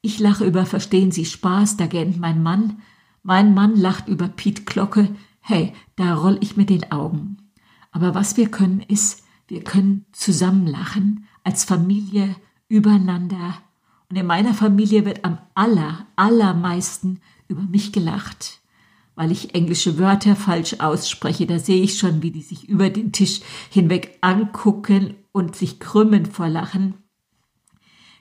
Ich 0.00 0.18
lache 0.20 0.46
über 0.46 0.64
Verstehen 0.64 1.12
Sie 1.12 1.26
Spaß, 1.26 1.76
da 1.76 1.84
gähnt 1.84 2.18
mein 2.18 2.42
Mann. 2.42 2.80
Mein 3.22 3.52
Mann 3.52 3.76
lacht 3.76 4.08
über 4.08 4.26
Piet 4.28 4.64
Glocke. 4.64 5.14
Hey, 5.40 5.74
da 5.96 6.14
roll 6.14 6.38
ich 6.40 6.56
mit 6.56 6.70
den 6.70 6.92
Augen. 6.92 7.36
Aber 7.92 8.14
was 8.14 8.38
wir 8.38 8.50
können 8.50 8.80
ist, 8.80 9.22
wir 9.48 9.62
können 9.62 10.06
zusammen 10.12 10.66
lachen, 10.66 11.26
als 11.42 11.64
Familie, 11.64 12.34
übereinander. 12.68 13.58
Und 14.08 14.16
in 14.16 14.24
meiner 14.24 14.54
Familie 14.54 15.04
wird 15.04 15.26
am 15.26 15.36
aller, 15.54 16.06
allermeisten 16.16 17.20
über 17.48 17.64
mich 17.64 17.92
gelacht. 17.92 18.62
Weil 19.16 19.30
ich 19.30 19.54
englische 19.54 19.98
Wörter 19.98 20.34
falsch 20.34 20.80
ausspreche, 20.80 21.46
da 21.46 21.58
sehe 21.58 21.82
ich 21.82 21.98
schon, 21.98 22.22
wie 22.22 22.30
die 22.30 22.42
sich 22.42 22.68
über 22.68 22.90
den 22.90 23.12
Tisch 23.12 23.40
hinweg 23.70 24.18
angucken 24.20 25.14
und 25.32 25.54
sich 25.54 25.78
krümmen 25.78 26.26
vor 26.26 26.48
Lachen. 26.48 26.94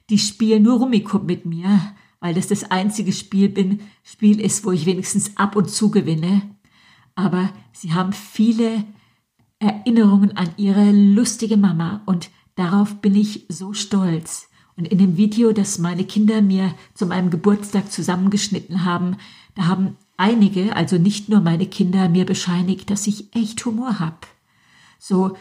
Die 0.10 0.20
spielen 0.20 0.64
nur 0.64 0.80
Rummikub 0.80 1.24
mit 1.24 1.46
mir, 1.46 1.80
weil 2.20 2.34
das 2.34 2.48
das 2.48 2.70
einzige 2.70 3.12
Spiel 3.12 3.50
bin, 3.50 3.80
Spiel 4.04 4.40
ist, 4.40 4.66
wo 4.66 4.72
ich 4.72 4.86
wenigstens 4.86 5.36
ab 5.38 5.56
und 5.56 5.70
zu 5.70 5.92
gewinne. 5.92 6.42
Aber 7.16 7.50
sie 7.72 7.94
haben 7.94 8.14
viele 8.14 8.84
Erinnerungen 9.60 10.36
an 10.38 10.50
ihre 10.58 10.92
lustige 10.92 11.58
Mama 11.58 12.02
und 12.06 12.30
darauf 12.56 13.02
bin 13.02 13.16
ich 13.16 13.46
so 13.50 13.74
stolz. 13.74 14.50
Und 14.76 14.88
in 14.88 14.98
dem 14.98 15.18
Video, 15.18 15.52
das 15.52 15.78
meine 15.78 16.04
Kinder 16.04 16.42
mir 16.42 16.74
zu 16.94 17.06
meinem 17.06 17.30
Geburtstag 17.30 17.92
zusammengeschnitten 17.92 18.86
haben, 18.86 19.18
da 19.56 19.68
haben 19.68 19.98
einige, 20.24 20.76
also 20.76 20.98
nicht 20.98 21.28
nur 21.28 21.42
meine 21.42 21.66
Kinder, 21.66 22.08
mir 22.08 22.26
bescheinigt, 22.26 22.90
dass 22.90 23.08
ich 23.08 23.36
echt 23.36 23.64
Humor 23.66 24.00
hab. 24.00 24.26
So, 24.98 25.36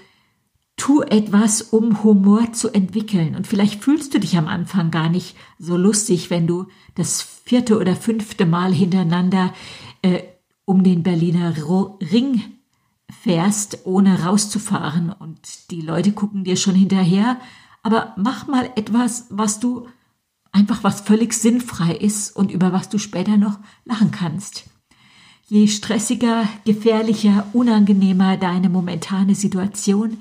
tu 0.77 1.03
etwas, 1.03 1.63
um 1.63 2.03
Humor 2.03 2.53
zu 2.53 2.69
entwickeln. 2.75 3.37
Und 3.37 3.47
vielleicht 3.47 3.85
fühlst 3.85 4.13
du 4.13 4.19
dich 4.19 4.37
am 4.37 4.49
Anfang 4.49 4.91
gar 4.91 5.09
nicht 5.09 5.37
so 5.57 5.77
lustig, 5.77 6.31
wenn 6.31 6.49
du 6.49 6.67
das 6.97 7.23
vierte 7.23 7.79
oder 7.79 7.95
fünfte 7.95 8.45
Mal 8.45 8.75
hintereinander 8.75 9.55
äh, 10.03 10.23
um 10.65 10.83
den 10.83 11.05
Berliner 11.05 11.55
Ring 12.01 12.43
fährst, 13.23 13.81
ohne 13.85 14.25
rauszufahren 14.25 15.13
und 15.13 15.71
die 15.71 15.83
Leute 15.83 16.11
gucken 16.11 16.43
dir 16.43 16.57
schon 16.57 16.75
hinterher. 16.75 17.39
Aber 17.85 18.15
mach 18.17 18.49
mal 18.49 18.69
etwas, 18.75 19.27
was 19.31 19.61
du 19.61 19.87
einfach 20.51 20.83
was 20.83 21.03
völlig 21.03 21.35
sinnfrei 21.35 21.95
ist 21.95 22.35
und 22.35 22.51
über 22.51 22.73
was 22.73 22.89
du 22.89 22.99
später 22.99 23.37
noch 23.37 23.61
lachen 23.85 24.11
kannst. 24.11 24.72
Je 25.53 25.67
stressiger, 25.67 26.49
gefährlicher, 26.65 27.47
unangenehmer 27.53 28.39
deine 28.39 28.71
momentane 28.71 29.35
Situation, 29.35 30.17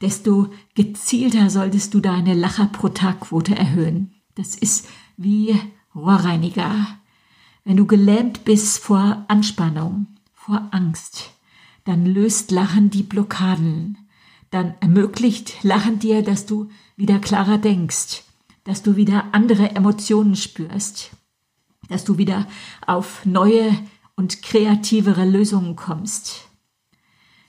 desto 0.00 0.48
gezielter 0.74 1.50
solltest 1.50 1.92
du 1.92 2.00
deine 2.00 2.32
Lacher 2.32 2.64
pro 2.64 2.88
Tag-Quote 2.88 3.54
erhöhen. 3.54 4.14
Das 4.36 4.54
ist 4.54 4.88
wie 5.18 5.54
Rohrreiniger. 5.94 6.86
Wenn 7.62 7.76
du 7.76 7.84
gelähmt 7.84 8.46
bist 8.46 8.78
vor 8.78 9.26
Anspannung, 9.28 10.06
vor 10.32 10.68
Angst, 10.70 11.28
dann 11.84 12.06
löst 12.06 12.50
Lachen 12.50 12.88
die 12.88 13.02
Blockaden. 13.02 13.98
Dann 14.48 14.72
ermöglicht 14.80 15.62
Lachen 15.62 15.98
dir, 15.98 16.22
dass 16.22 16.46
du 16.46 16.70
wieder 16.96 17.18
klarer 17.18 17.58
denkst, 17.58 18.22
dass 18.64 18.82
du 18.82 18.96
wieder 18.96 19.26
andere 19.32 19.72
Emotionen 19.76 20.36
spürst, 20.36 21.10
dass 21.90 22.04
du 22.04 22.16
wieder 22.16 22.46
auf 22.86 23.26
neue 23.26 23.76
und 24.20 24.42
kreativere 24.42 25.24
Lösungen 25.24 25.76
kommst. 25.76 26.46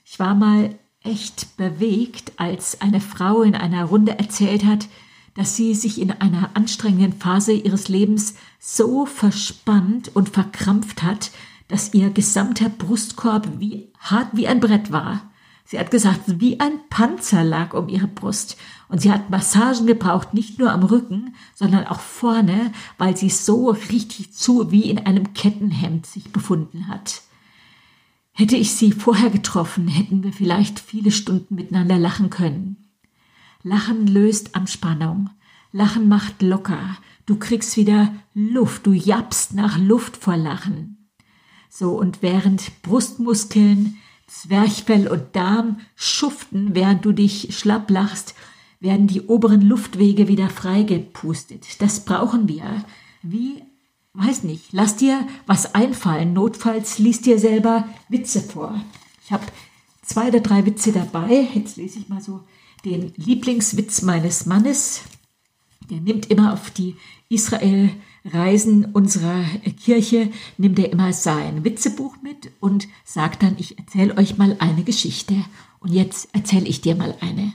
Ich 0.06 0.18
war 0.18 0.34
mal 0.34 0.74
echt 1.02 1.58
bewegt, 1.58 2.32
als 2.38 2.80
eine 2.80 3.02
Frau 3.02 3.42
in 3.42 3.54
einer 3.54 3.84
Runde 3.84 4.18
erzählt 4.18 4.64
hat, 4.64 4.88
dass 5.34 5.54
sie 5.54 5.74
sich 5.74 6.00
in 6.00 6.12
einer 6.12 6.52
anstrengenden 6.54 7.12
Phase 7.12 7.52
ihres 7.52 7.88
Lebens 7.88 8.36
so 8.58 9.04
verspannt 9.04 10.16
und 10.16 10.30
verkrampft 10.30 11.02
hat, 11.02 11.30
dass 11.68 11.92
ihr 11.92 12.08
gesamter 12.08 12.70
Brustkorb 12.70 13.46
wie 13.58 13.92
hart 13.98 14.28
wie 14.32 14.48
ein 14.48 14.60
Brett 14.60 14.90
war. 14.90 15.30
Sie 15.72 15.78
hat 15.78 15.90
gesagt, 15.90 16.38
wie 16.38 16.60
ein 16.60 16.86
Panzer 16.90 17.42
lag 17.42 17.72
um 17.72 17.88
ihre 17.88 18.06
Brust. 18.06 18.58
Und 18.90 19.00
sie 19.00 19.10
hat 19.10 19.30
Massagen 19.30 19.86
gebraucht, 19.86 20.34
nicht 20.34 20.58
nur 20.58 20.70
am 20.70 20.82
Rücken, 20.82 21.34
sondern 21.54 21.86
auch 21.86 22.00
vorne, 22.00 22.74
weil 22.98 23.16
sie 23.16 23.30
so 23.30 23.70
richtig 23.70 24.34
zu 24.34 24.70
wie 24.70 24.90
in 24.90 24.98
einem 24.98 25.32
Kettenhemd 25.32 26.04
sich 26.04 26.30
befunden 26.30 26.88
hat. 26.88 27.22
Hätte 28.32 28.54
ich 28.54 28.72
sie 28.72 28.92
vorher 28.92 29.30
getroffen, 29.30 29.88
hätten 29.88 30.22
wir 30.22 30.34
vielleicht 30.34 30.78
viele 30.78 31.10
Stunden 31.10 31.54
miteinander 31.54 31.98
lachen 31.98 32.28
können. 32.28 32.90
Lachen 33.62 34.06
löst 34.06 34.54
Anspannung. 34.54 35.30
Lachen 35.72 36.06
macht 36.06 36.42
locker. 36.42 36.98
Du 37.24 37.38
kriegst 37.38 37.78
wieder 37.78 38.12
Luft. 38.34 38.84
Du 38.84 38.92
jappst 38.92 39.54
nach 39.54 39.78
Luft 39.78 40.18
vor 40.18 40.36
Lachen. 40.36 41.08
So, 41.70 41.98
und 41.98 42.20
während 42.20 42.82
Brustmuskeln, 42.82 43.96
Zwerchfell 44.32 45.08
und 45.08 45.36
Darm 45.36 45.80
schuften, 45.94 46.74
während 46.74 47.04
du 47.04 47.12
dich 47.12 47.54
schlapp 47.56 47.90
lachst, 47.90 48.34
werden 48.80 49.06
die 49.06 49.20
oberen 49.20 49.60
Luftwege 49.60 50.26
wieder 50.26 50.48
freigepustet. 50.48 51.80
Das 51.80 52.04
brauchen 52.04 52.48
wir. 52.48 52.84
Wie, 53.22 53.62
weiß 54.14 54.44
nicht, 54.44 54.72
lass 54.72 54.96
dir 54.96 55.28
was 55.46 55.74
einfallen. 55.74 56.32
Notfalls 56.32 56.98
liest 56.98 57.26
dir 57.26 57.38
selber 57.38 57.86
Witze 58.08 58.40
vor. 58.40 58.82
Ich 59.22 59.32
habe 59.32 59.44
zwei 60.02 60.28
oder 60.28 60.40
drei 60.40 60.64
Witze 60.64 60.92
dabei. 60.92 61.48
Jetzt 61.54 61.76
lese 61.76 61.98
ich 61.98 62.08
mal 62.08 62.22
so 62.22 62.40
den 62.86 63.12
Lieblingswitz 63.16 64.00
meines 64.00 64.46
Mannes. 64.46 65.02
Der 65.90 66.00
nimmt 66.00 66.30
immer 66.30 66.54
auf 66.54 66.70
die 66.70 66.96
Israel 67.28 67.90
Reisen 68.24 68.84
unserer 68.84 69.44
Kirche 69.82 70.30
nimmt 70.56 70.78
er 70.78 70.92
immer 70.92 71.12
sein 71.12 71.64
Witzebuch 71.64 72.16
mit 72.22 72.52
und 72.60 72.88
sagt 73.04 73.42
dann, 73.42 73.56
ich 73.58 73.78
erzähle 73.78 74.16
euch 74.16 74.38
mal 74.38 74.56
eine 74.60 74.84
Geschichte. 74.84 75.34
Und 75.80 75.92
jetzt 75.92 76.28
erzähle 76.32 76.66
ich 76.66 76.80
dir 76.80 76.94
mal 76.94 77.16
eine. 77.20 77.52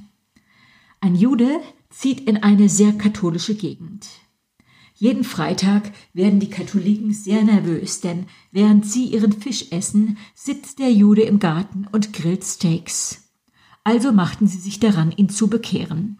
Ein 1.00 1.16
Jude 1.16 1.62
zieht 1.90 2.22
in 2.22 2.44
eine 2.44 2.68
sehr 2.68 2.92
katholische 2.94 3.56
Gegend. 3.56 4.08
Jeden 4.96 5.24
Freitag 5.24 5.92
werden 6.14 6.40
die 6.40 6.50
Katholiken 6.50 7.14
sehr 7.14 7.44
nervös, 7.44 8.02
denn 8.02 8.26
während 8.52 8.86
sie 8.86 9.06
ihren 9.06 9.32
Fisch 9.32 9.68
essen, 9.72 10.18
sitzt 10.34 10.80
der 10.80 10.92
Jude 10.92 11.22
im 11.22 11.40
Garten 11.40 11.88
und 11.92 12.14
grillt 12.14 12.44
Steaks. 12.44 13.30
Also 13.84 14.12
machten 14.12 14.48
sie 14.48 14.58
sich 14.58 14.80
daran, 14.80 15.12
ihn 15.12 15.30
zu 15.30 15.48
bekehren. 15.48 16.18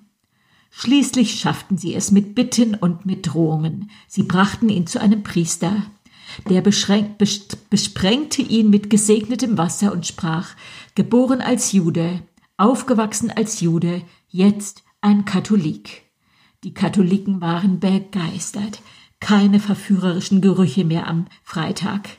Schließlich 0.70 1.40
schafften 1.40 1.78
sie 1.78 1.96
es 1.96 2.12
mit 2.12 2.36
Bitten 2.36 2.76
und 2.76 3.06
mit 3.06 3.28
Drohungen. 3.28 3.90
Sie 4.08 4.24
brachten 4.24 4.70
ihn 4.70 4.88
zu 4.88 5.02
einem 5.02 5.24
Priester. 5.24 5.84
Der 6.50 6.62
besprengte 6.62 8.42
ihn 8.42 8.70
mit 8.70 8.90
gesegnetem 8.90 9.58
Wasser 9.58 9.92
und 9.92 10.06
sprach, 10.06 10.50
geboren 10.94 11.42
als 11.42 11.72
Jude, 11.72 12.22
aufgewachsen 12.58 13.32
als 13.32 13.62
Jude, 13.62 14.02
jetzt 14.30 14.84
ein 15.02 15.26
Katholik. 15.26 16.04
Die 16.64 16.74
Katholiken 16.74 17.40
waren 17.42 17.80
begeistert. 17.80 18.82
Keine 19.20 19.60
verführerischen 19.60 20.42
Gerüche 20.42 20.86
mehr 20.86 21.08
am 21.08 21.26
Freitag. 21.44 22.10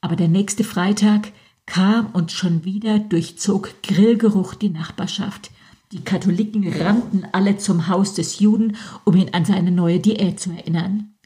Aber 0.00 0.16
der 0.16 0.28
nächste 0.28 0.64
Freitag 0.64 1.32
kam 1.66 2.06
und 2.12 2.32
schon 2.32 2.64
wieder 2.64 2.98
durchzog 2.98 3.82
Grillgeruch 3.82 4.54
die 4.54 4.70
Nachbarschaft. 4.70 5.50
Die 5.92 6.04
Katholiken 6.04 6.72
rannten 6.72 7.26
alle 7.32 7.56
zum 7.56 7.88
Haus 7.88 8.14
des 8.14 8.38
Juden, 8.38 8.76
um 9.04 9.16
ihn 9.16 9.30
an 9.34 9.44
seine 9.44 9.72
neue 9.72 9.98
Diät 9.98 10.38
zu 10.38 10.50
erinnern. 10.52 11.16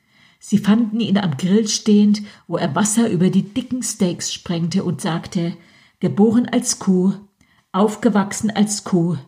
Sie 0.41 0.57
fanden 0.57 1.01
ihn 1.01 1.19
am 1.19 1.37
Grill 1.37 1.69
stehend, 1.69 2.23
wo 2.47 2.57
er 2.57 2.75
Wasser 2.75 3.11
über 3.11 3.29
die 3.29 3.43
dicken 3.43 3.83
Steaks 3.83 4.33
sprengte 4.33 4.83
und 4.83 5.03
sagte, 5.03 5.55
geboren 6.01 6.49
als 6.49 6.79
Kuh, 6.79 7.13
aufgewachsen 7.73 8.51
als 8.51 8.85
Kuh, 8.85 9.19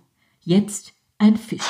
jetzt 0.40 0.94
ein 1.18 1.36
Fisch. 1.36 1.62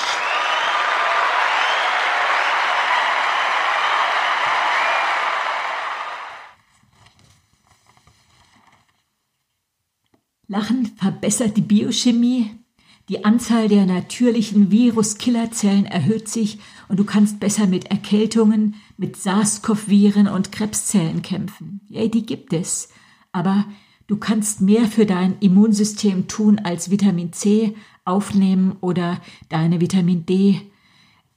Lachen 10.47 10.87
verbessert 10.97 11.57
die 11.57 11.63
Biochemie, 11.63 12.66
die 13.09 13.25
Anzahl 13.25 13.69
der 13.69 13.87
natürlichen 13.87 14.71
Viruskillerzellen 14.71 15.87
erhöht 15.87 16.29
sich 16.29 16.59
und 16.89 16.99
du 16.99 17.05
kannst 17.05 17.39
besser 17.39 17.67
mit 17.67 17.87
Erkältungen, 17.87 18.75
mit 18.97 19.17
SARS-CoV-Viren 19.17 20.27
und 20.27 20.51
Krebszellen 20.51 21.23
kämpfen. 21.23 21.81
Ja, 21.89 22.07
die 22.09 22.27
gibt 22.27 22.53
es. 22.53 22.89
Aber 23.31 23.65
du 24.09 24.17
kannst 24.17 24.61
mehr 24.61 24.87
für 24.87 25.07
dein 25.07 25.39
Immunsystem 25.39 26.27
tun 26.27 26.59
als 26.59 26.91
Vitamin 26.91 27.33
C 27.33 27.77
aufnehmen 28.05 28.77
oder 28.81 29.21
deine 29.49 29.81
Vitamin 29.81 30.27
D 30.27 30.63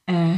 äh, 0.06 0.34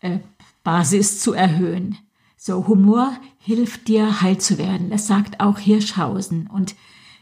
äh, 0.00 0.18
Basis 0.62 1.20
zu 1.20 1.32
erhöhen. 1.32 1.96
So, 2.36 2.66
Humor 2.66 3.12
hilft 3.38 3.88
dir 3.88 4.20
heil 4.20 4.38
zu 4.38 4.58
werden. 4.58 4.90
Das 4.90 5.06
sagt 5.06 5.40
auch 5.40 5.58
Hirschhausen. 5.58 6.48
Und 6.48 6.76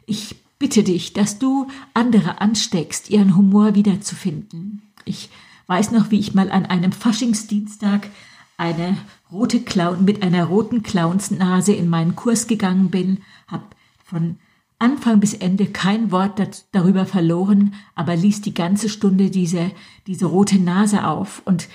ich 0.06 0.36
bitte 0.58 0.82
dich, 0.82 1.12
dass 1.12 1.38
du 1.38 1.68
andere 1.94 2.40
ansteckst, 2.40 3.10
ihren 3.10 3.36
Humor 3.36 3.74
wiederzufinden. 3.74 4.82
Ich 5.04 5.28
weiß 5.66 5.90
noch, 5.90 6.10
wie 6.10 6.18
ich 6.18 6.34
mal 6.34 6.50
an 6.50 6.66
einem 6.66 6.92
Faschingsdienstag 6.92 8.08
eine 8.56 8.96
rote 9.30 9.60
Clown 9.60 10.04
mit 10.04 10.22
einer 10.22 10.44
roten 10.44 10.82
Clownsnase 10.82 11.72
in 11.72 11.88
meinen 11.88 12.16
Kurs 12.16 12.46
gegangen 12.46 12.90
bin, 12.90 13.18
habe 13.48 13.64
von 14.04 14.36
Anfang 14.78 15.20
bis 15.20 15.34
Ende 15.34 15.66
kein 15.66 16.10
Wort 16.10 16.66
darüber 16.72 17.06
verloren, 17.06 17.74
aber 17.94 18.14
ließ 18.14 18.42
die 18.42 18.54
ganze 18.54 18.88
Stunde 18.88 19.30
diese, 19.30 19.70
diese 20.06 20.26
rote 20.26 20.58
Nase 20.58 21.06
auf 21.06 21.42
und 21.44 21.68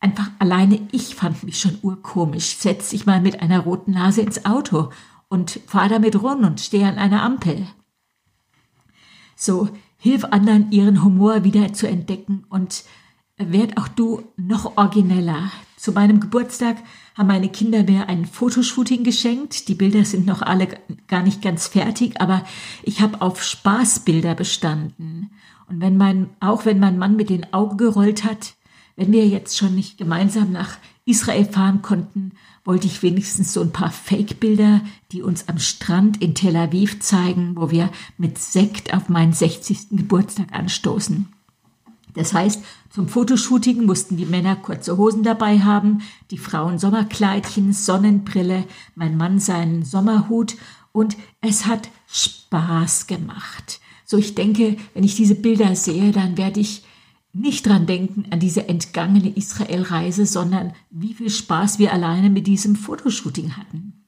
einfach 0.00 0.30
alleine 0.38 0.80
ich 0.92 1.14
fand 1.14 1.42
mich 1.44 1.58
schon 1.58 1.78
urkomisch. 1.82 2.56
Setz 2.56 2.90
dich 2.90 3.06
mal 3.06 3.20
mit 3.20 3.40
einer 3.42 3.60
roten 3.60 3.92
Nase 3.92 4.22
ins 4.22 4.46
Auto 4.46 4.90
und 5.28 5.60
fahr 5.66 5.88
damit 5.88 6.22
rum 6.22 6.44
und 6.44 6.60
steh 6.60 6.84
an 6.84 6.96
einer 6.96 7.22
Ampel. 7.22 7.66
So, 9.36 9.68
hilf 9.98 10.24
anderen, 10.24 10.72
ihren 10.72 11.04
Humor 11.04 11.44
wieder 11.44 11.72
zu 11.74 11.86
entdecken 11.86 12.44
und 12.48 12.84
werd 13.36 13.76
auch 13.76 13.86
du 13.86 14.22
noch 14.36 14.76
origineller. 14.78 15.52
Zu 15.76 15.92
meinem 15.92 16.20
Geburtstag 16.20 16.78
haben 17.14 17.26
meine 17.26 17.50
Kinder 17.50 17.82
mir 17.82 18.08
ein 18.08 18.24
Fotoshooting 18.24 19.04
geschenkt. 19.04 19.68
Die 19.68 19.74
Bilder 19.74 20.06
sind 20.06 20.26
noch 20.26 20.40
alle 20.40 20.68
gar 21.06 21.22
nicht 21.22 21.42
ganz 21.42 21.68
fertig, 21.68 22.20
aber 22.20 22.44
ich 22.82 23.02
habe 23.02 23.20
auf 23.20 23.42
Spaßbilder 23.42 24.34
bestanden. 24.34 25.30
Und 25.68 25.82
wenn 25.82 25.98
mein, 25.98 26.30
auch 26.40 26.64
wenn 26.64 26.80
mein 26.80 26.98
Mann 26.98 27.16
mit 27.16 27.28
den 27.28 27.52
Augen 27.52 27.76
gerollt 27.76 28.24
hat, 28.24 28.54
wenn 28.96 29.12
wir 29.12 29.26
jetzt 29.26 29.58
schon 29.58 29.74
nicht 29.74 29.98
gemeinsam 29.98 30.50
nach 30.50 30.78
Israel 31.04 31.44
fahren 31.44 31.82
konnten, 31.82 32.32
wollte 32.66 32.86
ich 32.86 33.02
wenigstens 33.02 33.52
so 33.52 33.62
ein 33.62 33.72
paar 33.72 33.90
Fake-Bilder, 33.90 34.82
die 35.12 35.22
uns 35.22 35.48
am 35.48 35.58
Strand 35.58 36.20
in 36.20 36.34
Tel 36.34 36.56
Aviv 36.56 37.00
zeigen, 37.00 37.56
wo 37.56 37.70
wir 37.70 37.90
mit 38.18 38.38
Sekt 38.38 38.92
auf 38.92 39.08
meinen 39.08 39.32
60. 39.32 39.90
Geburtstag 39.92 40.48
anstoßen. 40.52 41.28
Das 42.14 42.32
heißt, 42.32 42.64
zum 42.90 43.08
Fotoshooting 43.08 43.84
mussten 43.84 44.16
die 44.16 44.26
Männer 44.26 44.56
kurze 44.56 44.96
Hosen 44.96 45.22
dabei 45.22 45.60
haben, 45.60 46.00
die 46.30 46.38
Frauen 46.38 46.78
Sommerkleidchen, 46.78 47.72
Sonnenbrille, 47.72 48.64
mein 48.94 49.16
Mann 49.16 49.38
seinen 49.38 49.84
Sommerhut 49.84 50.56
und 50.92 51.16
es 51.42 51.66
hat 51.66 51.90
Spaß 52.08 53.06
gemacht. 53.06 53.80
So 54.06 54.16
ich 54.16 54.34
denke, 54.34 54.76
wenn 54.94 55.04
ich 55.04 55.14
diese 55.14 55.34
Bilder 55.34 55.76
sehe, 55.76 56.10
dann 56.10 56.38
werde 56.38 56.60
ich 56.60 56.85
nicht 57.38 57.66
dran 57.66 57.86
denken 57.86 58.26
an 58.30 58.40
diese 58.40 58.68
entgangene 58.68 59.28
Israel-Reise, 59.28 60.26
sondern 60.26 60.72
wie 60.90 61.14
viel 61.14 61.30
Spaß 61.30 61.78
wir 61.78 61.92
alleine 61.92 62.30
mit 62.30 62.46
diesem 62.46 62.76
Fotoshooting 62.76 63.56
hatten. 63.56 64.06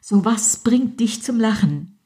So 0.00 0.24
was 0.24 0.58
bringt 0.58 1.00
dich 1.00 1.22
zum 1.22 1.38
Lachen? 1.38 1.98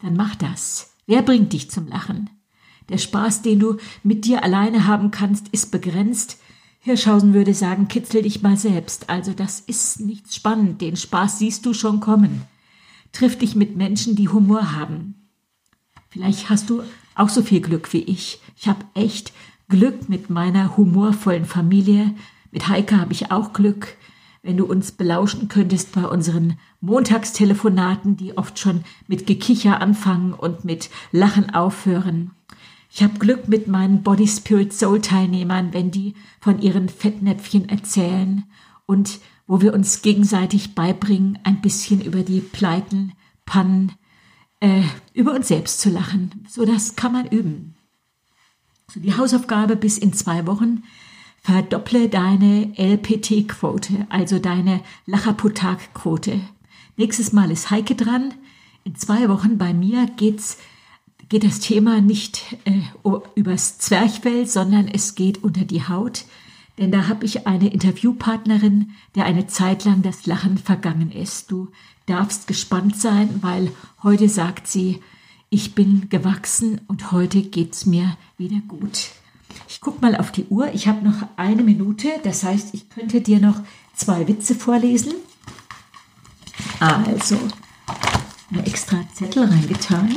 Dann 0.00 0.16
mach 0.16 0.34
das. 0.36 0.94
Wer 1.06 1.22
bringt 1.22 1.52
dich 1.52 1.70
zum 1.70 1.88
Lachen? 1.88 2.30
Der 2.88 2.98
Spaß, 2.98 3.42
den 3.42 3.58
du 3.60 3.76
mit 4.02 4.24
dir 4.24 4.42
alleine 4.42 4.86
haben 4.86 5.10
kannst, 5.10 5.48
ist 5.48 5.70
begrenzt. 5.70 6.38
Hirschhausen 6.80 7.34
würde 7.34 7.54
sagen, 7.54 7.88
kitzel 7.88 8.22
dich 8.22 8.42
mal 8.42 8.56
selbst. 8.56 9.08
Also 9.08 9.32
das 9.32 9.60
ist 9.60 10.00
nicht 10.00 10.34
spannend. 10.34 10.80
Den 10.80 10.96
Spaß 10.96 11.38
siehst 11.38 11.64
du 11.66 11.74
schon 11.74 12.00
kommen. 12.00 12.42
Triff 13.12 13.38
dich 13.38 13.54
mit 13.54 13.76
Menschen, 13.76 14.16
die 14.16 14.28
Humor 14.28 14.72
haben. 14.72 15.28
Vielleicht 16.08 16.50
hast 16.50 16.70
du 16.70 16.82
auch 17.14 17.28
so 17.28 17.42
viel 17.42 17.60
Glück 17.60 17.92
wie 17.92 18.02
ich. 18.02 18.40
Ich 18.56 18.68
habe 18.68 18.84
echt 18.94 19.32
Glück 19.72 20.10
mit 20.10 20.28
meiner 20.28 20.76
humorvollen 20.76 21.46
Familie. 21.46 22.14
Mit 22.50 22.68
Heike 22.68 23.00
habe 23.00 23.14
ich 23.14 23.32
auch 23.32 23.54
Glück. 23.54 23.96
Wenn 24.42 24.58
du 24.58 24.66
uns 24.66 24.92
belauschen 24.92 25.48
könntest 25.48 25.92
bei 25.92 26.04
unseren 26.04 26.58
Montagstelefonaten, 26.82 28.18
die 28.18 28.36
oft 28.36 28.58
schon 28.58 28.84
mit 29.08 29.26
Gekicher 29.26 29.80
anfangen 29.80 30.34
und 30.34 30.66
mit 30.66 30.90
Lachen 31.10 31.54
aufhören. 31.54 32.32
Ich 32.90 33.02
habe 33.02 33.18
Glück 33.18 33.48
mit 33.48 33.66
meinen 33.66 34.02
Body 34.02 34.28
Spirit 34.28 34.74
Soul 34.74 35.00
Teilnehmern, 35.00 35.72
wenn 35.72 35.90
die 35.90 36.16
von 36.38 36.60
ihren 36.60 36.90
Fettnäpfchen 36.90 37.70
erzählen 37.70 38.44
und 38.84 39.20
wo 39.46 39.62
wir 39.62 39.72
uns 39.72 40.02
gegenseitig 40.02 40.74
beibringen, 40.74 41.38
ein 41.44 41.62
bisschen 41.62 42.02
über 42.02 42.22
die 42.22 42.40
Pleiten, 42.40 43.14
Pannen, 43.46 43.92
äh, 44.60 44.82
über 45.14 45.32
uns 45.32 45.48
selbst 45.48 45.80
zu 45.80 45.88
lachen. 45.88 46.44
So 46.46 46.66
das 46.66 46.94
kann 46.94 47.14
man 47.14 47.26
üben. 47.26 47.71
Die 48.94 49.16
Hausaufgabe 49.16 49.76
bis 49.76 49.98
in 49.98 50.12
zwei 50.12 50.46
Wochen. 50.46 50.82
Verdopple 51.42 52.08
deine 52.08 52.72
LPT-Quote, 52.76 54.06
also 54.10 54.38
deine 54.38 54.80
Lachaputak-Quote. 55.06 56.40
Nächstes 56.96 57.32
Mal 57.32 57.50
ist 57.50 57.70
Heike 57.70 57.94
dran. 57.94 58.34
In 58.84 58.94
zwei 58.94 59.28
Wochen 59.28 59.58
bei 59.58 59.74
mir 59.74 60.06
geht's, 60.16 60.58
geht 61.28 61.44
das 61.44 61.58
Thema 61.58 62.00
nicht 62.00 62.56
äh, 62.64 62.82
übers 63.34 63.78
Zwerchfell, 63.78 64.46
sondern 64.46 64.86
es 64.88 65.14
geht 65.14 65.42
unter 65.42 65.64
die 65.64 65.88
Haut. 65.88 66.26
Denn 66.78 66.90
da 66.90 67.08
habe 67.08 67.24
ich 67.26 67.46
eine 67.46 67.72
Interviewpartnerin, 67.72 68.92
der 69.14 69.24
eine 69.24 69.46
Zeit 69.46 69.84
lang 69.84 70.02
das 70.02 70.26
Lachen 70.26 70.58
vergangen 70.58 71.10
ist. 71.10 71.50
Du 71.50 71.68
darfst 72.06 72.46
gespannt 72.46 72.96
sein, 72.96 73.40
weil 73.42 73.72
heute 74.02 74.28
sagt 74.28 74.66
sie, 74.68 75.00
ich 75.52 75.74
bin 75.74 76.08
gewachsen 76.08 76.80
und 76.88 77.12
heute 77.12 77.42
geht's 77.42 77.84
mir 77.84 78.16
wieder 78.38 78.56
gut. 78.66 79.10
Ich 79.68 79.82
guck 79.82 80.00
mal 80.00 80.16
auf 80.16 80.32
die 80.32 80.46
Uhr. 80.46 80.72
Ich 80.72 80.88
habe 80.88 81.06
noch 81.06 81.28
eine 81.36 81.62
Minute. 81.62 82.08
Das 82.24 82.42
heißt, 82.42 82.72
ich 82.72 82.88
könnte 82.88 83.20
dir 83.20 83.38
noch 83.38 83.60
zwei 83.94 84.26
Witze 84.26 84.54
vorlesen. 84.54 85.12
Also, 86.80 87.36
eine 88.50 88.64
extra 88.64 89.04
Zettel 89.12 89.44
reingetan. 89.44 90.16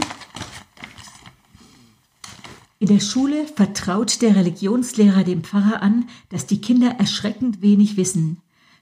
In 2.79 2.87
der 2.87 3.01
Schule 3.01 3.45
vertraut 3.45 4.21
der 4.21 4.37
Religionslehrer 4.37 5.25
dem 5.25 5.43
Pfarrer 5.43 5.81
an, 5.81 6.07
dass 6.29 6.47
die 6.47 6.61
Kinder 6.61 6.95
erschreckend 6.97 7.61
wenig 7.61 7.97
wissen. 7.97 8.37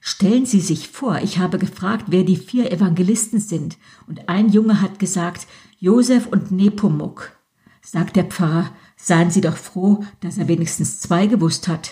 Stellen 0.06 0.46
Sie 0.46 0.60
sich 0.60 0.90
vor, 0.90 1.20
ich 1.24 1.40
habe 1.40 1.58
gefragt, 1.58 2.08
wer 2.10 2.24
die 2.24 2.36
vier 2.36 2.72
Evangelisten 2.72 3.40
sind, 3.40 3.78
und 4.06 4.28
ein 4.28 4.50
Junge 4.50 4.82
hat 4.82 5.00
gesagt, 5.00 5.48
Josef 5.84 6.28
und 6.28 6.50
Nepomuk. 6.50 7.34
Sagt 7.82 8.16
der 8.16 8.24
Pfarrer, 8.24 8.72
seien 8.96 9.32
Sie 9.32 9.42
doch 9.42 9.58
froh, 9.58 10.06
dass 10.22 10.38
er 10.38 10.48
wenigstens 10.48 11.02
zwei 11.02 11.28
gewusst 11.28 11.68
hat. 11.68 11.92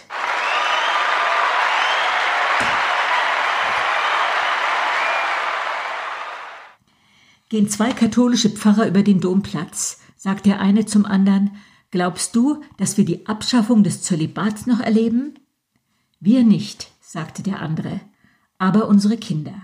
Gehen 7.49 7.67
zwei 7.67 7.91
katholische 7.91 8.49
Pfarrer 8.51 8.87
über 8.87 9.03
den 9.03 9.19
Domplatz, 9.19 9.99
sagt 10.15 10.45
der 10.45 10.61
eine 10.61 10.85
zum 10.85 11.05
anderen, 11.05 11.57
glaubst 11.91 12.33
du, 12.33 12.63
dass 12.77 12.95
wir 12.95 13.03
die 13.03 13.27
Abschaffung 13.27 13.83
des 13.83 14.03
Zölibats 14.03 14.67
noch 14.67 14.79
erleben? 14.79 15.37
Wir 16.21 16.45
nicht, 16.45 16.91
sagte 17.01 17.43
der 17.43 17.59
andere, 17.59 17.99
aber 18.57 18.87
unsere 18.87 19.17
Kinder. 19.17 19.55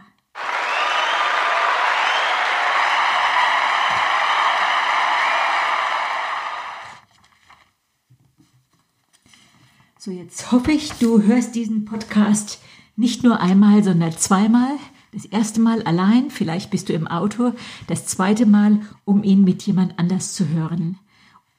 So, 10.08 10.14
jetzt 10.14 10.54
hoffe 10.54 10.72
ich, 10.72 10.94
du 10.94 11.22
hörst 11.24 11.54
diesen 11.54 11.84
Podcast 11.84 12.62
nicht 12.96 13.26
nur 13.26 13.42
einmal, 13.42 13.84
sondern 13.84 14.14
zweimal. 14.14 14.70
Das 15.12 15.26
erste 15.26 15.60
Mal 15.60 15.84
allein, 15.84 16.30
vielleicht 16.30 16.72
bist 16.72 16.88
du 16.88 16.94
im 16.94 17.08
Auto. 17.08 17.52
Das 17.88 18.06
zweite 18.06 18.46
Mal, 18.46 18.80
um 19.04 19.22
ihn 19.22 19.44
mit 19.44 19.64
jemand 19.64 20.00
anders 20.00 20.34
zu 20.34 20.48
hören. 20.48 20.98